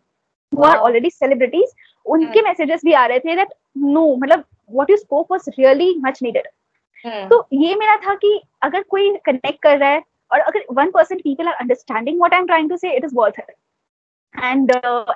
[0.53, 1.73] वो are already celebrities
[2.05, 6.19] उनके messages भी आ रहे थे that no मतलब what you spoke was really much
[6.23, 6.47] needed
[7.05, 7.29] Hmm.
[7.29, 8.29] तो ये मेरा था कि
[8.63, 10.01] अगर कोई कनेक्ट कर रहा है
[10.31, 13.13] और अगर one percent people are understanding what I am trying to say it is
[13.15, 13.51] worth it
[14.35, 14.71] and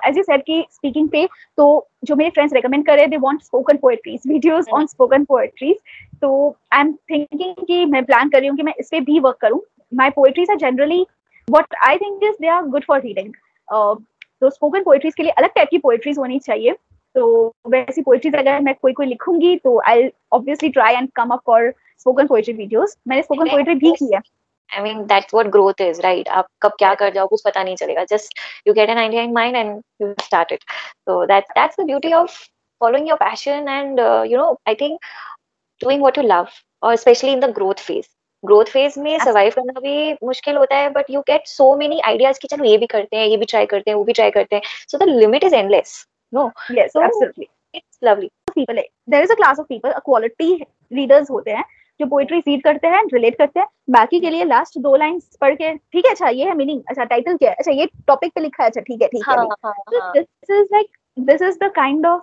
[0.06, 1.26] as you said कि स्पीकिंग पे
[1.58, 1.66] तो
[2.04, 5.76] जो मेरे फ्रेंड्स रेकमेंड कर रहे they want spoken poetries videos on spoken poetries
[6.22, 9.18] तो आई एम थिंकिंग कि मैं प्लान कर रही हूँ कि मैं इस पे भी
[9.20, 9.60] वर्क करूँ।
[9.92, 11.00] My poetries are generally
[11.48, 13.32] what I think is they are good for reading
[13.68, 16.72] तो स्पोकन पोएट्रीज के लिए अलग टाइप की पोएट्रीज होनी चाहिए।
[17.14, 21.40] तो वैसी पोएट्रीज अगर मैं कोई कोई लिखूँगी तो I obviously try and come up
[21.46, 24.20] for spoken poetry videos मैंने स्पोकन पोएट्री भी की है।
[24.72, 27.76] I mean that's what growth is right आप कब क्या कर जाओ कुछ पता नहीं
[27.76, 31.80] चलेगा। Just you get an idea in mind and you start it so that that's
[31.80, 32.38] the beauty of
[32.80, 34.00] following your passion and
[34.30, 34.98] you know I think
[35.80, 36.48] doing what you love
[36.82, 38.06] और specially in the growth phase
[38.44, 42.38] growth phase में survive करना भी मुश्किल होता है but you get so many ideas
[42.42, 44.56] कि चलो ये भी करते हैं ये भी ट्राई करते हैं वो भी ट्राई करते
[44.56, 45.94] हैं। So the limit is endless
[46.32, 50.54] no yes absolutely it's lovely people there is a class of people a quality
[50.92, 51.64] leaders होते हैं
[52.00, 55.54] जो पोएट्री रीड करते हैं रिलेट करते हैं बाकी के लिए लास्ट दो लाइंस पढ़
[55.54, 58.40] के ठीक है अच्छा ये है मीनिंग अच्छा टाइटल क्या है अच्छा ये टॉपिक पे
[58.40, 61.42] लिखा है अच्छा ठीक है ठीक है हाँ हाँ है हाँ this is like this
[61.42, 62.22] is the kind of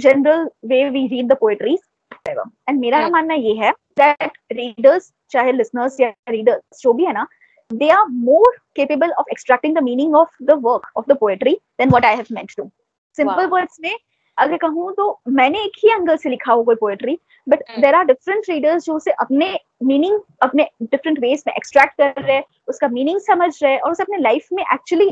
[0.00, 1.80] general way we read the poetries
[2.28, 3.12] and मेरा Hmm.
[3.12, 7.26] मानना ये है दैट रीडर्स चाहे लिसनर्स या रीडर्स जो भी है ना
[7.70, 11.90] they are more capable of extracting the meaning of the work of the poetry than
[11.90, 12.64] what I have meant to.
[13.18, 13.52] Simple Wow.
[13.52, 13.94] words में
[14.38, 17.62] अगर कहूँ तो मैंने एक ही एंगल से लिखा हो कोई poetry but.
[17.80, 22.36] There are different readers जो उसे अपने मीनिंग अपने डिफरेंट वेज में एक्सट्रैक्ट कर रहे
[22.36, 25.08] हैं उसका मीनिंग समझ रहे हैं और उसे अपने लाइफ में एक्चुअली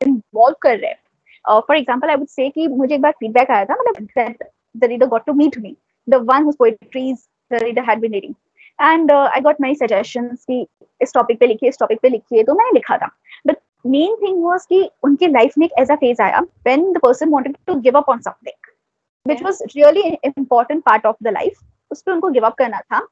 [0.00, 3.64] इन्वॉल्व कर रहे हैं। फॉर एग्ज़ाम्पल आई वुड से कि मुझे एक बार फीडबैक आया
[3.64, 5.76] था मतलब the reader got to meet me
[6.08, 7.16] the one whose poetries
[7.50, 8.34] the reader had been reading
[8.80, 10.66] and I got many suggestions कि
[11.00, 13.10] इस टॉपिक पे लिखिए इस टॉपिक पे लिखिए तो मैंने लिखा था।
[13.46, 13.56] बट
[13.86, 17.56] मेन थिंग वाज कि उनके लाइफ में एक ऐसा फ़ेज़ आया when the person wanted
[17.66, 18.65] to give up on something
[19.26, 21.58] which was really important part of the life
[21.90, 23.06] उस पर उनको गिव अप करना था।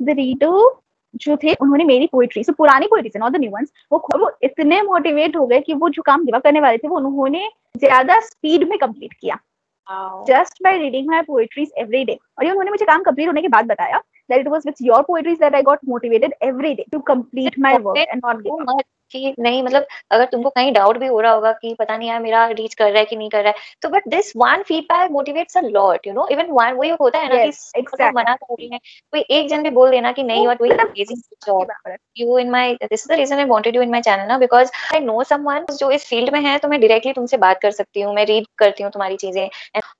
[0.00, 0.70] द रीडर
[1.14, 4.80] जो थे उन्होंने मेरी पोइट्री सो पुरानी poetry not the new ones वो वो इतने
[4.82, 8.68] मोटिवेट हो गए कि वो जो काम गिवअप करने वाले थे वो उन्होंने ज़्यादा स्पीड
[8.68, 9.38] में कंप्लीट किया।
[10.26, 13.48] Just by reading my poetries every day और ये उन्होंने मुझे काम कंप्लीट होने के
[13.48, 14.00] बाद बताया।
[14.30, 17.76] That it was with your poetry that I got motivated every day to complete my
[17.78, 18.82] work and not give up.
[19.12, 22.20] कि नहीं मतलब अगर तुमको कहीं डाउट भी हो रहा होगा कि पता नहीं यार
[22.20, 25.10] मेरा रीच कर रहा है कि नहीं कर रहा है तो but this one feedback
[25.10, 28.14] motivates a lot you know even one वही होता है ना yes, कि exactly.
[28.14, 28.78] मना कर रही है।
[29.12, 32.50] कोई एक जन भी बोल देना कि नहीं you are doing amazing job you in
[32.50, 35.22] my this is the reason I wanted you in my channel ना बिकॉज़ आई नो
[35.22, 38.26] समवन जो इस फ़ील्ड में है तो मैं डायरेक्टली तुमसे बात कर सकती हूँ मैं
[38.26, 39.48] रीड करती हूँ तुम्हारी चीज़ें।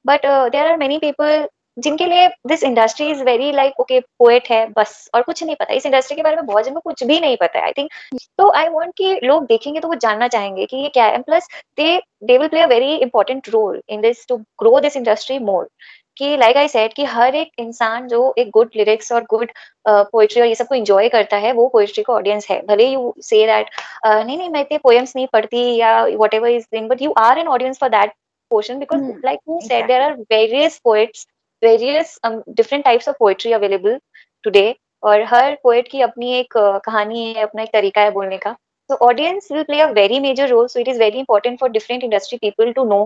[0.07, 1.49] But there are many people
[1.81, 5.75] जिनके लिए this industry is very like okay poet है बस और कुछ नहीं पता।
[5.75, 7.91] इस इंडस्ट्री के बारे में बहुत जिनको कुछ भी नहीं पता है आई थिंक
[8.39, 11.49] तो आई वॉन्ट कि लोग देखेंगे तो वो जानना चाहेंगे कि ये क्या है। Plus
[11.79, 15.69] they they will play a very important role in this to grow this industry more
[16.17, 19.51] कि लाइक आई सेड कि हर एक इंसान जो एक गुड लिरिक्स और गुड
[19.89, 23.45] पोइट्री और ये सबको एंजॉय करता है वो पोइट्री का ऑडियंस है। भले यू से
[23.47, 23.71] दैट
[24.07, 26.03] नहीं नहीं मैं इतने पोएम्स नहीं पढ़ती या
[26.35, 28.13] whatever is but you are an audience for that
[28.51, 31.27] portion because like you said there are various poets
[31.63, 33.99] various different types of poetry available
[34.45, 38.57] today और हर पोएट की अपनी एक कहानी है अपना एक तरीका है बोलने का।
[38.91, 42.05] तो audience will play a very major role so it is very important for different
[42.05, 43.05] industry people to know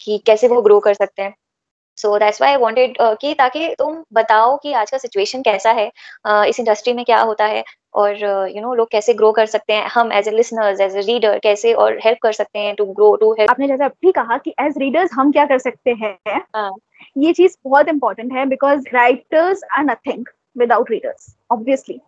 [0.00, 1.34] कि कैसे वो ग्रो कर सकते हैं।
[1.98, 5.90] So that's why I wanted कि ताकि तुम बताओ कि आज का सिचुएशन कैसा है
[6.28, 9.14] uh, इस इंडस्ट्री में क्या होता है और you uh, know you know, लोग कैसे
[9.14, 12.32] ग्रो कर सकते हैं हम as a listeners as a reader कैसे और हेल्प कर
[12.32, 15.44] सकते हैं टू ग्रो टू हेल्प आपने जैसा भी कहा कि एज रीडर्स हम क्या
[15.44, 16.40] कर सकते हैं?
[16.56, 16.70] uh,
[17.16, 20.24] ये चीज़ बहुत इंपॉर्टेंट है because writers are nothing
[20.58, 22.00] without readers obviously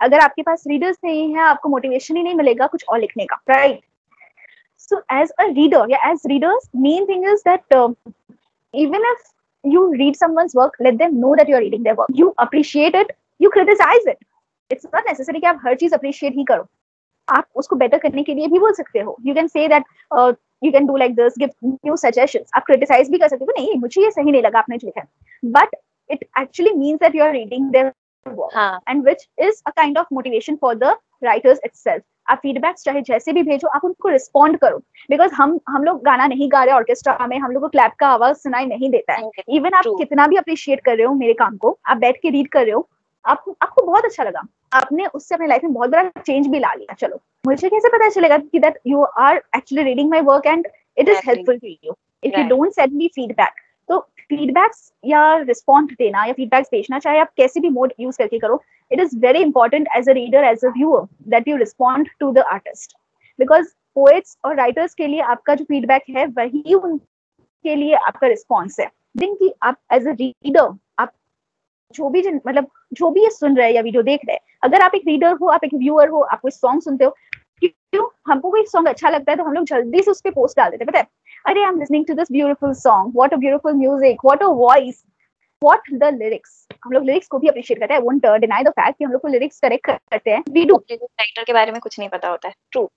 [0.00, 3.40] अगर आपके पास रीडर्स नहीं है, आपको मोटिवेशन ही नहीं मिलेगा कुछ और लिखने का
[3.50, 3.80] right
[4.78, 7.74] so as a reader या as readers main thing is that
[8.74, 9.32] even if
[9.64, 12.10] you read someone's work, let them know that you are reading their work.
[12.16, 14.18] You appreciate it, you criticize it.
[14.70, 16.66] It's not necessary कि आप हर चीज़ appreciate ही करो।
[17.28, 19.84] आप उसको better करने के लिए भी बोल सकते हो। You can say that
[20.64, 23.78] you can do like this give new suggestions आप क्रिटिसाइज भी कर सकते हो नहीं
[23.80, 25.06] मुझे ये सही नहीं लगा आपने जो लिखा
[25.58, 25.76] but
[26.10, 27.92] it actually means that you are reading their
[28.26, 28.52] work.
[28.86, 32.02] and which is a kind of motivation for the writers itself.
[32.30, 34.76] आप फीडबैक्स चाहे जैसे भी भेजो आप उनको रिस्पॉन्ड करो।
[35.10, 38.08] बिकॉज़ हम हम लोग गाना नहीं गा रहे ऑर्केस्ट्रा में हम लोग को क्लैप का
[38.08, 41.56] आवाज़ सुनाई नहीं देता है। इवन आप कितना भी अप्रिशिएट कर रहे हो मेरे काम
[41.56, 42.88] को आप बैठ के रीड कर रहे हो
[43.26, 46.72] आप, आपको बहुत अच्छा लगा। आपने उससे अपने लाइफ में बहुत बड़ा चेंज भी ला
[46.74, 50.66] लिया। चलो मुझे कैसे पता चलेगा कि that you are actually reading my work and
[50.98, 53.98] it is helpful to you if you don't send me feedback तो
[54.28, 58.62] फीडबैक्स या रिस्पॉन्ड देना या फीडबैक्स भेजना चाहे आप कैसे भी मोड यूज़ करके करो
[58.92, 61.02] it is very important as a reader as a viewer
[61.32, 62.94] that you respond to the artist.
[63.38, 63.66] Because
[63.98, 68.90] poets और राइटर्स के लिए आपका जो फीडबैक है वही उनके लिए आपका रिस्पॉन्स है।
[69.16, 70.78] दिन की आप a reader आप
[71.94, 74.40] जो भी जिन मतलब जो भी ये सुन रहे हैं या वीडियो देख रहे हैं
[74.62, 77.16] अगर आप एक रीडर हो आप एक व्यूअर हो आप कोई सॉन्ग सुनते हो
[77.64, 78.08] क्यों?
[78.26, 80.70] हमको कोई सॉन्ग अच्छा लगता है तो हम लोग जल्दी से उस पर पोस्ट डाल
[80.70, 81.06] देते हैं पता है?
[81.46, 85.02] अरे I am listening to this beautiful song what a beautiful music what a voice
[85.62, 88.00] what the lyrics हम लोग लिरिक्स को भी अप्रिशिएट करते हैं.
[88.00, 90.42] वोंट डिनाई द फैक्ट कि हम लोग को लिरिक्स करेक्ट करते हैं.
[90.50, 92.54] वी डू राइटर के बारे में कुछ नहीं पता होता है.
[92.72, 92.88] ट्रू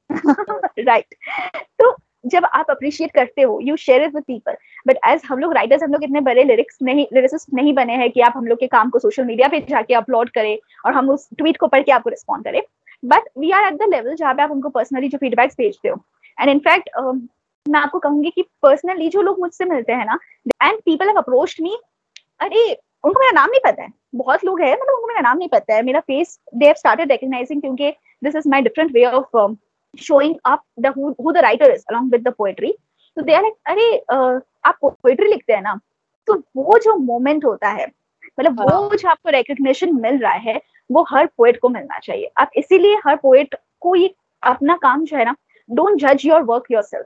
[0.80, 1.16] राइट
[1.82, 1.92] तो
[2.28, 4.56] जब आप अप्रिशिएट करते हो you share it with people
[4.88, 8.10] but as हम लोग राइटर्स हम लोग इतने बड़े लिरिक्स नहीं लिरिसिस्ट नहीं बने हैं
[8.12, 11.10] कि आप हम लोग के काम को सोशल मीडिया पे जाके अपलोड करें और हम
[11.10, 12.62] उस ट्वीट को पढ़ के आपको रिस्पॉन्ड करें.
[13.04, 16.02] But we are at the level जहाँ पे आप उनको पर्सनली जो फीडबैक्स भेजते हो.
[16.38, 16.90] एंड इनफैक्ट
[17.66, 20.18] मैं आपको कहूँगी कि पर्सनली जो लोग मुझसे मिलते हैं ना
[20.64, 21.78] and people have approached me
[22.42, 22.74] अरे,
[23.04, 23.90] उनको मेरा नाम नहीं पता है.
[24.16, 25.82] बहुत लोग हैं मतलब उनको मेरा नाम नहीं पता है.
[25.84, 27.90] मेरा face they have started recognising क्योंकि
[28.24, 29.38] this is my different way of
[29.94, 32.74] showing up the who the writer is along with the poetry
[33.18, 33.98] तो दे आर लाइक अरे
[34.66, 35.80] आप पोएट्री लिखते हैं ना?
[36.28, 37.86] तो वो जो मोमेंट होता है
[38.40, 42.32] मतलब वो हाँ। जो आपको रिकग्निशन मिल रहा है वो हर पोएट को मिलना चाहिए।
[42.38, 44.14] आप इसीलिए हर पोएट को ये
[44.44, 45.36] अपना काम जो है ना
[45.70, 47.06] डोंट जज your work yourself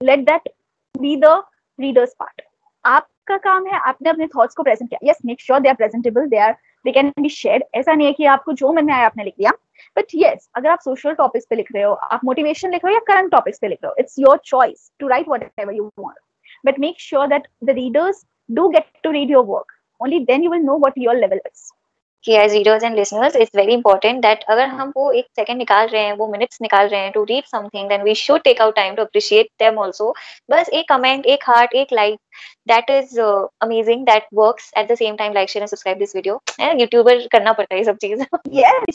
[0.00, 0.48] let that
[0.94, 1.42] be the
[1.78, 2.42] readers part
[2.84, 6.26] आपका काम है आपने अपने थॉट्स को प्रेजेंट किया। Yes make sure they are presentable
[6.26, 6.52] they are
[6.84, 9.34] they can be share ऐसा नहीं है कि आपको जो मन में आया आपने लिख
[9.38, 9.52] दिया
[9.98, 13.00] बट यस अगर आप सोशल टॉपिक्स पे लिख रहे हो, आप मोटिवेशन लिख रहे हो
[13.00, 15.28] या करंट टॉपिक्स पे लिख रहे हो it's your choice to write
[15.60, 16.18] whatever you want
[16.66, 19.72] but make sure that the readers do get to read your work
[20.02, 24.22] only then you will know what your level is readers and listeners it's very important
[24.22, 27.24] that अगर हम वो एक second निकाल रहे हैं, वो minutes निकाल रहे हैं to
[27.24, 30.14] read something then we should take out time to appreciate them also
[30.50, 32.18] बस एक कमेंट एक हार्ट एक like
[32.66, 36.12] that is uh, amazing that works at the same time like share and subscribe this
[36.12, 36.40] video.
[36.58, 38.24] And youtuber करना पड़ता है ये सब चीज़।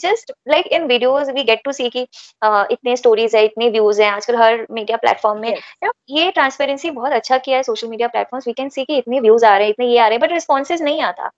[0.00, 2.06] Just like in videos we get to see कि
[2.44, 5.54] uh, इतने stories है इतने views हैं आजकल हर मीडिया प्लेटफॉर्म में।
[6.10, 9.44] ये ट्रांसपेरेंसी बहुत अच्छा किया है social media platforms we can see कि इतने व्यूज़
[9.46, 11.30] आ रहे हैं इतने ये आ रहे हैं बट रिस्पॉन्सेज नहीं आता।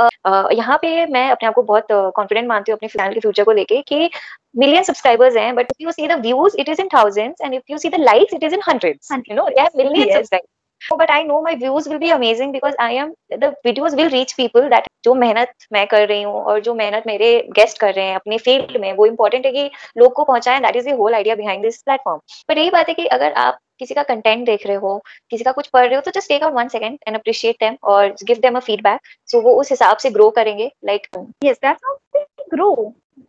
[0.00, 3.20] Uh, यहाँ पे मैं अपने आप को बहुत कॉन्फिडेंट uh, मानती हूँ अपने चैनल के
[3.20, 4.10] फ्यूचर को लेके कि
[4.58, 7.62] मिलियन सब्सक्राइबर्स हैं but if you see the views it is in thousands and if
[7.70, 10.59] you see the likes it is in hundreds you know they have million subscribers
[10.98, 14.36] but I know my views will be amazing because I am, the videos will reach
[14.36, 18.04] people that जो मेहनत मैं कर रही हूँ और जो मेहनत मेरे गेस्ट कर रहे
[18.04, 21.14] हैं अपने फ़ील्ड में, वो इम्पोर्टेंट है कि लोग को पहुंचाएँ that is the whole
[21.14, 24.66] idea behind this platform पर यही बात है कि अगर आप किसी का कंटेंट देख
[24.66, 24.96] रहे हो,
[25.30, 27.76] किसी का कुछ पढ़ रहे हो तो just take out one second and appreciate them
[27.92, 29.00] और give them a feedback
[29.30, 31.06] so वो उस हिसाब से ग्रो करेंगे like
[31.44, 32.24] yes that's how they
[32.54, 32.72] grow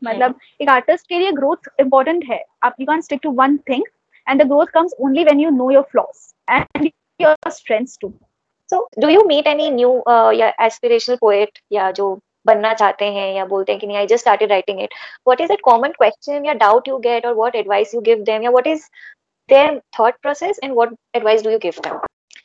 [0.04, 2.43] मतलब एक आर्टिस्ट के लिए ग्रोथ इंपॉर्टेंट है.
[2.64, 3.84] आप you can stick to one thing
[4.28, 6.89] and the growth comes only when you know your flaws and
[7.22, 8.14] your strengths too
[8.70, 9.96] so do you meet any new
[10.36, 14.22] या aspirational poet या जो बनना चाहते हैं या बोलते हैं कि नहीं I just
[14.22, 14.94] started writing it
[15.28, 18.44] what is that common question या डाउट यू गेट और what advice you give them
[18.44, 18.88] या what is
[19.50, 22.00] their thought process and what advice do you give them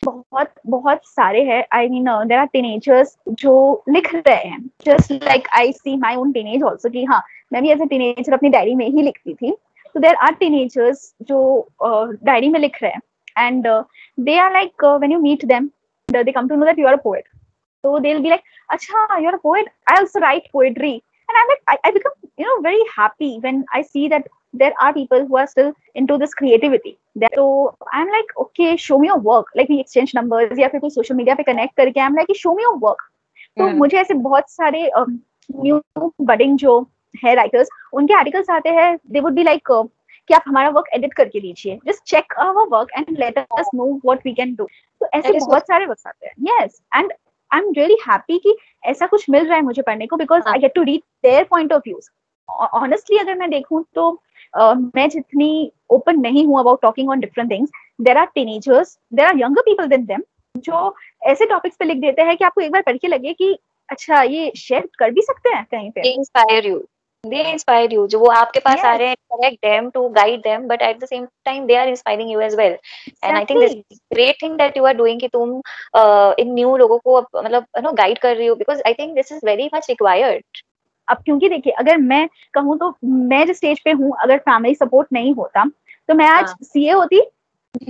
[0.05, 1.65] बहुत बहुत सारे हैं.
[1.75, 4.61] I mean there are teenagers जो लिख रहे हैं.
[4.87, 7.23] Just like I see my own teenage also कि हाँ
[7.53, 9.51] मैं भी एज ए टीनेजर अपनी डायरी में ही लिखती थी.
[9.95, 13.01] तो देर आर टीनेजर्स जो डायरी uh, में लिख रहे हैं.
[13.38, 13.68] And
[14.26, 15.70] they are like when you meet them
[16.10, 17.28] they come to know that you are a poet
[17.84, 18.44] so they'll be like
[18.74, 20.90] acha you're a poet i also write poetry
[21.30, 22.12] and i'm like I, I become
[22.42, 24.28] you know very happy when i see that
[24.62, 26.92] there are people who are still into this creativity
[27.38, 27.46] so
[28.00, 31.20] i'm like okay show me your work like we exchange numbers या फिर कोई social
[31.22, 33.04] media पे connect करके i'm like show me your work
[33.60, 33.78] तो Hmm.
[33.78, 35.82] मुझे ऐसे बहुत सारे न्यू
[36.34, 36.80] बडिंग जो
[37.24, 39.72] है राइटर्स उनके आर्टिकल्स आते हैं दे वुड बी लाइक
[40.29, 43.93] कि आप हमारा वर्क एडिट करके दीजिए। Just check our work and let us know
[44.05, 44.67] what we can do
[45.01, 47.13] तो ऐसे बहुत सारे वर्क आते हैं। Yes and
[47.51, 50.49] I am really happy कि ऐसा कुछ मिल रहा है मुझे पढ़ने को because.
[50.49, 52.11] I get to read their point of views
[52.75, 54.11] honestly अगर मैं देखूँ तो
[54.61, 57.71] uh, मैं जितनी ओपन नहीं हूँ about talking on different things
[58.01, 60.23] there are teenagers there are younger people than them
[60.55, 63.57] जो ऐसे टॉपिक्स पे लिख देते हैं कि आपको एक बार पढ़ के लगे कि
[63.89, 66.15] अच्छा ये शेयर कर भी सकते हैं कहीं पे?
[66.15, 66.79] Inspire you.
[67.33, 68.99] They inspire you जो वो आपके पास आ Yes.
[69.01, 72.31] रहे हैं correct them to guide them but at the same time they are inspiring
[72.35, 73.15] you as well exactly.
[73.23, 73.75] and I think this
[74.15, 75.53] great thing that you are doing कि तुम
[75.97, 78.95] uh, इन new लोगों को अब, मतलब you know guide कर रही हो because I
[79.01, 80.63] think this is very much required
[81.09, 85.09] अब क्योंकि देखिए अगर मैं कहूँ तो मैं जिस स्टेज पे हूँ अगर फैमिली सपोर्ट
[85.13, 85.65] नहीं होता
[86.09, 86.57] तो मैं आज हाँ.
[86.63, 87.21] सीए होती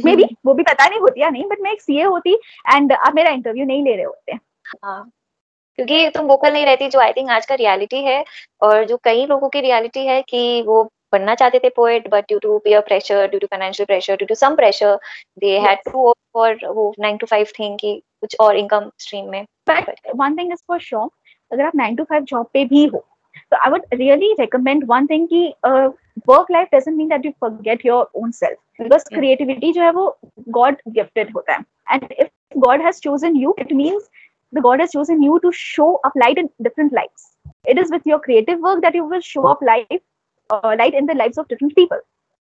[0.05, 2.35] मे बी वो भी पता नहीं होती या नहीं बट मैं एक सीए होती
[2.75, 4.39] एंड आप मेरा इंटरव्यू नहीं ले रहे होते
[4.85, 5.11] हाँ
[5.79, 8.25] क्योंकि तुम वोकल नहीं रहती जो आई थिंक आज का रियलिटी है
[8.63, 12.39] और जो कई लोगों की रियलिटी है कि वो बनना चाहते थे poet but due
[12.39, 14.95] to peer pressure due to financial pressure due to some pressure
[15.41, 19.31] they had to work for वो 9 टू 5 थिंग कि कुछ और इनकम स्ट्रीम
[19.31, 21.09] में। But one thing is for sure
[21.51, 23.05] अगर आप नाइन टू फाइव जॉब पे भी हो
[23.53, 25.47] तो I would really recommend one thing कि
[26.29, 29.05] work life doesn't mean that you forget your own self because.
[29.15, 30.19] Creativity जो है वो
[30.59, 34.09] गॉड गिफ्टेड होता है। And if God has chosen you it means
[34.53, 37.25] the god has chosen you to show up light in different lives
[37.73, 40.03] it is with your creative work that you will show up light
[40.51, 41.99] uh, light in the lives of different people.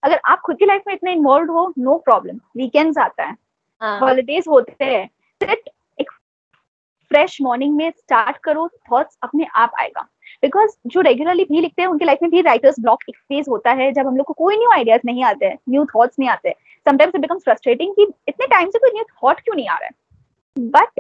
[0.04, 3.36] अगर आप खुद की life में इतने involve हो no problem weekends आता है.
[3.82, 5.08] हाँ। हॉलीडेज होते हैं.
[5.42, 5.70] सिट
[6.00, 6.12] एक
[7.12, 10.02] फ्रेश मॉर्निंग में स्टार्ट करो थॉट्स अपने आप आएगा.
[10.42, 13.72] बिकॉज़ जो रेगुलरली भी लिखते हैं उनके लाइफ में भी राइटर्स ब्लॉक एक फ़ेज़ होता
[13.72, 16.56] है जब हम लोग को कोई न्यू आइडियाज़ नहीं आते हैं न्यू थॉट्स नहीं आते
[16.86, 19.86] समटाइम्स इट बिकम्स फ्रस्ट्रेटिंग कि इतने टाइम से कोई न्यू थॉट क्यों नहीं आ रहा
[19.86, 19.92] है?
[20.58, 21.00] But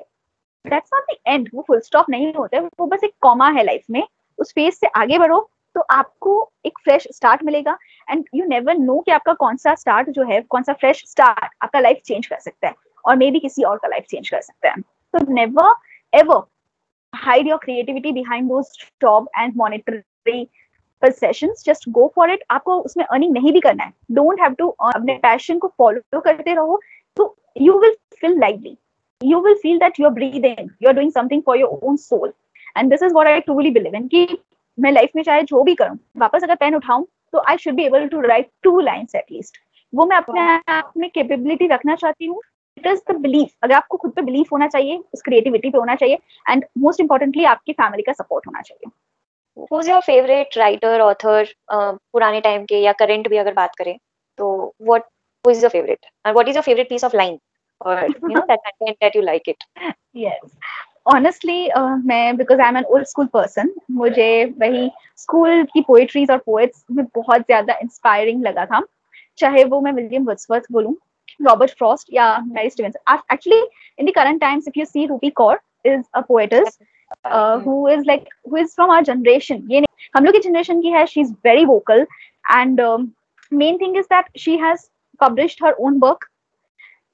[0.69, 2.63] that's not the end वो फुल स्टॉप नहीं होता है.
[2.79, 4.03] वो बस एक कॉमा है लाइफ में.
[4.39, 5.39] उस फ़ेज़ से आगे बढ़ो
[5.75, 7.77] तो आपको एक फ्रेश स्टार्ट मिलेगा.
[8.09, 11.53] एंड यू नेवर नो कि आपका कौन सा स्टार्ट जो है कौन सा फ्रेश स्टार्ट
[11.63, 12.73] आपका लाइफ चेंज कर सकता है.
[13.05, 14.81] और मे बी किसी और का लाइफ चेंज कर सकता है.
[14.81, 15.73] तो never
[16.19, 16.45] ever
[17.13, 18.69] hide your creativity behind those
[19.03, 20.49] job and monetary
[21.01, 21.61] possessions.
[21.67, 22.41] Just go for it.
[22.51, 23.93] आपको उसमें अर्निंग नहीं भी करना है.
[24.41, 26.79] Have to earn, अपने पैशन को फॉलो करते रहो.
[27.17, 28.75] तो you will feel lively.
[29.21, 32.31] You will feel that you're breathing you're doing something for your own soul
[32.75, 34.27] and this is what I truly believe in कि
[34.77, 37.03] मैं लाइफ में चाहे जो भी करूँ वापस अगर पेन उठाऊं
[37.33, 39.57] तो I should be able to write two lines at least
[39.93, 40.41] वो मैं अपने
[40.73, 42.41] आप में कैपेबिलिटी रखना चाहती हूँ
[42.77, 45.95] इट इज़ द बिलीफ अगर आपको खुद पे बिलीफ होना चाहिए उस क्रिएटिविटी पे होना
[45.95, 46.17] चाहिए
[46.49, 48.91] एंड मोस्ट इम्पोर्टेंटली आपकी फैमिली का सपोर्ट होना चाहिए
[49.57, 51.43] who's your favorite writer author
[51.73, 53.97] uh, पुराने टाइम के या करंट भी अगर बात करें
[54.39, 54.49] तो
[54.89, 55.07] what
[55.45, 57.37] who is your favorite and what is your favorite piece of line
[57.81, 59.63] or you know that content that you like it
[60.17, 60.57] yes
[61.15, 61.69] honestly
[62.05, 64.29] मैं because I am an old school person मुझे
[64.61, 68.81] वही school की poetries और poets में बहुत ज़्यादा inspiring लगा था
[69.37, 70.95] चाहे वो मैं विलियम वर्ड्सवर्थ बोलूँ
[71.77, 73.01] Frost, yeah, Mary Stevenson.
[73.07, 73.61] Actually,
[73.97, 76.77] in the current times, if you see Rupi Kaur is a poetess
[77.25, 79.61] uh, who is like who is from our generation.
[79.71, 79.83] ये
[80.15, 81.05] हम लोग की generation की है.
[81.07, 82.05] She's very vocal,
[82.49, 83.13] and um,
[83.51, 86.25] main thing is that she has published her own book,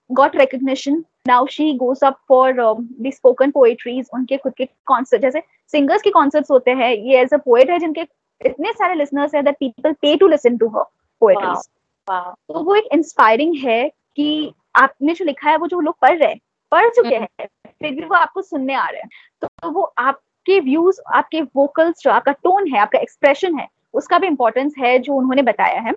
[0.09, 1.05] got recognition.
[1.25, 4.09] Now she goes up for um, the spoken poetries.
[4.13, 5.41] उनके खुद के concert जैसे
[5.75, 6.91] singers के concerts होते हैं.
[6.91, 8.01] ये as a poet है जिनके
[8.41, 10.85] इतने सारे listeners हैं that people pay to listen to her
[11.21, 11.69] poetries.
[12.07, 12.15] Wow.
[12.15, 12.35] wow.
[12.47, 16.29] तो वो एक inspiring है कि आपने जो लिखा है वो जो लोग पढ़ रहे
[16.29, 16.39] हैं
[16.71, 19.09] पढ़ चुके हैं फिर भी वो आपको सुनने आ रहे हैं
[19.41, 24.27] तो वो आपके व्यूज़ आपके वोकल्स जो आपका टोन है आपका एक्सप्रेशन है उसका भी
[24.27, 25.93] इंपॉर्टेंस है जो उन्होंने बताया है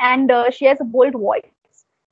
[0.00, 1.42] and she has a bold voice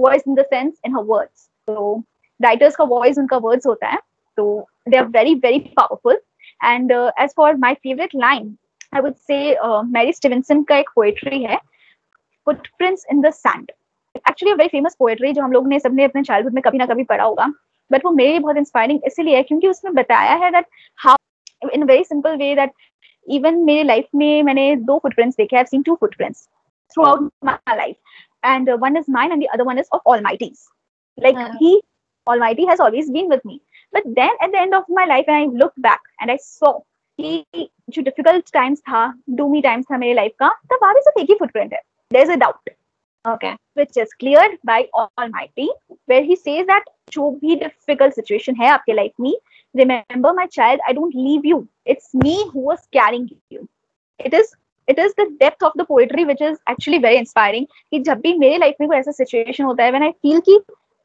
[0.01, 2.03] voice in the sense in her words तो
[2.41, 3.99] राइटर्स का वॉइस उनका वर्ड्स होता है
[4.39, 4.45] तो
[4.89, 6.19] they are very very powerful
[6.65, 8.57] and as for my favourite line
[8.95, 9.39] I would say
[9.89, 11.57] Mary Stevenson का एक poetry है
[12.47, 13.71] footprints in the sand
[14.17, 17.05] actually very famous poetry जो हम लोग ने सबने अपने चाइल्डहुड में कभी ना कभी
[17.05, 17.47] पढ़ा होगा
[17.91, 20.67] बट वो मेरे लिए बहुत इंस्पायरिंग इसलिए है क्योंकि उसमें बताया है that
[20.99, 22.73] how in very simple way that
[23.27, 26.49] even मेरे लाइफ में मैंने दो फुटप्रिंट्स देखे I seen two footprints
[27.05, 27.97] throughout my life
[28.44, 30.68] and uh, one is mine and the other one is of almighty's
[31.18, 31.56] like uh-huh.
[31.60, 31.82] he
[32.28, 35.42] almighty has always been with me but then at the end of my life when
[35.42, 36.78] i looked back and i saw
[37.22, 39.02] कि जो difficult times था
[39.38, 41.80] डूमी times था मेरे life का तब वहां भी सिर्फ एक ही फुटप्रिंट है
[42.14, 42.70] there is a doubt
[43.26, 45.66] okay which is cleared by almighty
[46.12, 49.34] where he says that जो भी difficult situation है आपके life में
[49.80, 51.58] remember my child i don't leave you
[51.94, 53.68] it's me who was carrying you
[54.30, 54.54] it is
[54.89, 58.33] it is the depth of the poetry which is actually very inspiring कि जब भी
[58.39, 60.59] मेरे life में कोई ऐसा सिचुएशन होता है व्हेन आई फील कि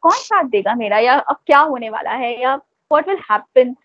[0.04, 1.00] कौन साथ देगा मेरा?
[1.00, 2.42] या अब क्या होने वाला है?
[2.42, 3.76] या what will happen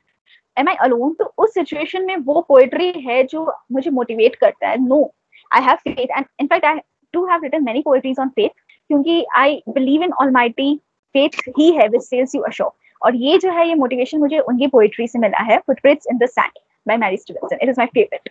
[0.57, 4.85] am I alone तो उस सिचुएशन में वो पोएट्री है जो मुझे मोटिवेट करता है।
[4.87, 5.05] No
[5.55, 6.81] I have faith and in fact I
[7.15, 8.55] do have written many poetries on faith
[8.91, 10.71] क्योंकि I believe in Almighty,
[11.15, 12.71] faith ही है which sails you ashore
[13.03, 16.27] और ये जो है, ये मोटिवेशन मुझे उनकी पोएट्री से मिला है footprints in the
[16.27, 18.31] sand by Mary Stevenson it is my favourite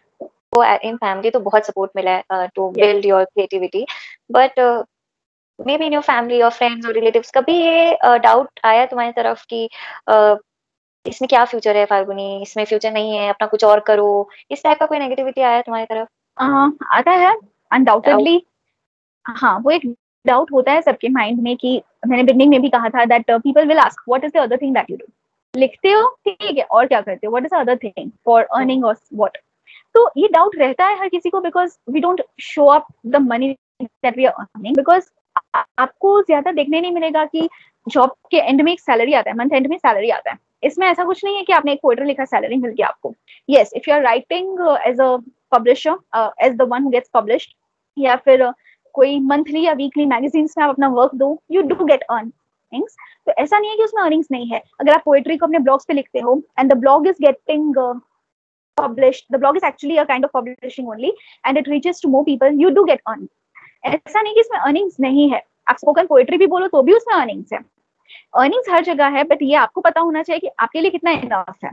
[0.54, 3.86] वो इन फैमिली तो बहुत सपोर्ट मिला है to build your creativity
[4.32, 4.60] but
[5.60, 9.12] may be in your family और फ्रेंड्स और रिलेटिव्स कभी ये डाउट uh, आया तुम्हारी
[9.12, 9.70] तरफ़ कि
[10.10, 10.38] uh,
[11.06, 12.42] इसमें क्या फ्यूचर है फाल्गुनी?
[12.42, 15.86] इसमें फ्यूचर नहीं है अपना कुछ और करो। इस टाइप का कोई नेगेटिविटी आया तुम्हारी
[15.86, 16.08] तरफ़?
[16.92, 17.34] आता है
[17.72, 18.42] अनडाउटेडली
[19.26, 19.86] हाँ वो एक
[20.26, 23.68] डाउट होता है सबके माइंड में कि मैंने बिगनिंग में भी कहा था that people
[23.68, 25.06] will ask what is the other thing that you do
[25.54, 26.08] लिखते हो?
[26.28, 27.34] ठीक है और क्या करते हो?
[27.36, 29.38] What is other thing for earning और वॉट
[29.96, 33.52] तो ये डाउट रहता है हर किसी को because we don't show up the money
[33.82, 35.10] that we are earning because
[35.56, 37.48] आपको ज़्यादा देखने नहीं मिलेगा कि
[37.88, 40.88] जॉब के एंड में एक सैलरी आता है मंथ एंड में सैलरी आता है। इसमें
[40.88, 43.14] ऐसा कुछ नहीं है कि आपने एक पोएट्री लिखा सैलरी मिल गया आपको।
[43.50, 45.16] Yes if you are writing as a
[45.52, 45.98] publisher
[46.46, 47.54] as the one who gets published
[47.98, 48.54] या फिर uh,
[48.96, 52.04] कोई मंथली या वीकली मैगजीन्स में आप अपना वर्क दो यू डू गेट
[52.74, 52.96] अर्निंग्स
[53.28, 55.86] तो ऐसा नहीं है कि उसमें अर्निंग्स नहीं है। अगर आप पोएट्री को अपने ब्लॉग्स
[55.88, 58.02] पे लिखते हो and the blog is getting
[58.78, 61.10] published, the blog is actually a kind of publishing only,
[61.48, 63.28] and it reaches to more people, you do get earn
[63.86, 67.14] ऐसा नहीं कि इसमें अर्निंग्स नहीं है। आप स्पोकन पोएट्री भी बोलो तो भी उसमें
[67.16, 67.60] अर्निंग्स है।
[68.34, 71.64] अर्निंग्स हर जगह है बट ये आपको पता होना चाहिए कि आपके लिए कितना इनफ
[71.64, 71.72] है।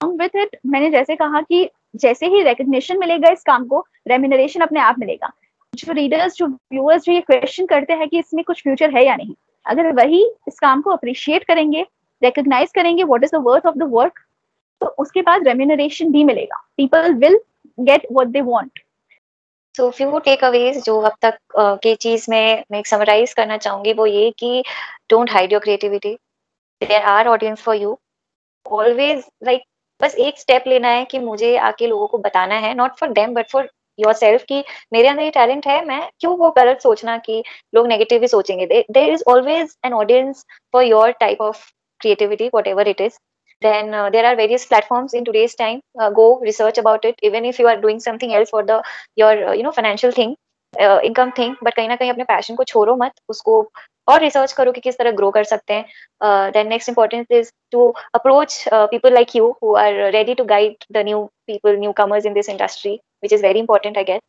[0.00, 4.80] विथ इट मैंने जैसे कहा कि जैसे ही रिकग्निशन मिलेगा इस काम को रेम्यूनरेशन अपने
[4.80, 5.32] आप मिलेगा।
[5.72, 9.16] जो रीडर्स जो व्यूअर्स जो ये क्वेश्चन करते हैं कि इसमें कुछ फ्यूचर है या
[9.16, 9.34] नहीं
[9.70, 11.86] अगर वही इस काम को अप्रिशिएट करेंगे
[12.22, 14.18] रिकग्नाइज करेंगे what is the worth of the work
[14.80, 17.38] तो उसके बाद रेम्यूनरेशन भी मिलेगा। People will
[17.78, 18.80] get what they want
[19.74, 21.38] so few takeaways जो अब तक
[21.82, 24.62] की चीज़ में मैं समराइज करना चाहूँगी वो ये कि
[25.10, 26.14] don't hide your creativity
[26.80, 27.98] there are audience for you
[28.66, 29.62] always like
[30.00, 33.34] बस एक स्टेप लेना है कि मुझे आके लोगों को बताना है not for them
[33.34, 33.70] but for
[34.12, 34.62] yourself कि
[34.92, 37.42] मेरे अंदर ये टैलेंट है मैं क्यों वो गलत सोचना कि
[37.74, 41.68] लोग नेगेटिव ही सोचेंगे there is always an audience for your type of
[42.00, 43.18] creativity whatever it is
[43.62, 47.44] then uh, there are various platforms in today's time uh, go research about it even
[47.44, 48.82] if you are doing something else for the
[49.16, 50.36] your uh, you know financial thing
[50.74, 53.54] income thing but कहीं ना कहीं अपने passion को छोड़ो मत उसको
[54.07, 57.87] और research करो कि किस तरह ग्रो कर सकते हैं then next importance is to
[58.15, 62.49] approach people like you who are ready to guide the new people newcomers in this
[62.49, 64.21] industry which is very important, I guess.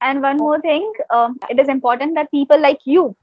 [0.00, 3.14] And one more thing, um, it is important that people like you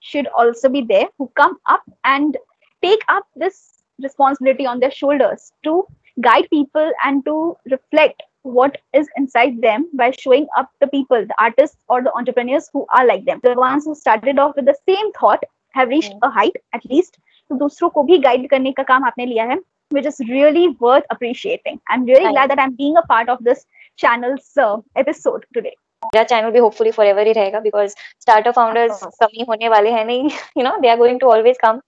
[0.00, 2.36] should also be there who come up and
[2.82, 3.56] take up this
[3.98, 5.84] responsibility on their shoulders to
[6.20, 11.35] guide people and to reflect what is inside them by showing up the people, the
[11.39, 13.39] artists or the entrepreneurs who are like them.
[13.43, 16.23] The ones who started off with the same thought have reached hmm.
[16.23, 17.17] a height at least.
[17.47, 19.59] So, दूसरों को भी guide करने का काम आपने लिया है
[19.91, 21.79] which is really worth appreciating.
[21.87, 23.65] I'm really glad that I'm being a part of this
[24.03, 25.75] channel's uh, episode today.
[26.13, 30.03] मेरा चैनल भी होपफुली forever ही रहेगा बिकॉज स्टार्टअप फाउंडर्स कम ही होने वाले हैं
[30.05, 31.79] नहीं you know they are going to always come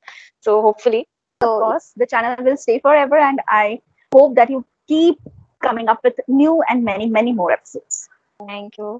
[0.46, 1.06] so hopefully
[1.42, 3.64] of course the channel will stay forever and i
[4.16, 4.60] hope that you
[4.92, 5.18] keep
[5.62, 8.10] coming up with new and many, many more episodes.
[8.48, 8.94] Thank you.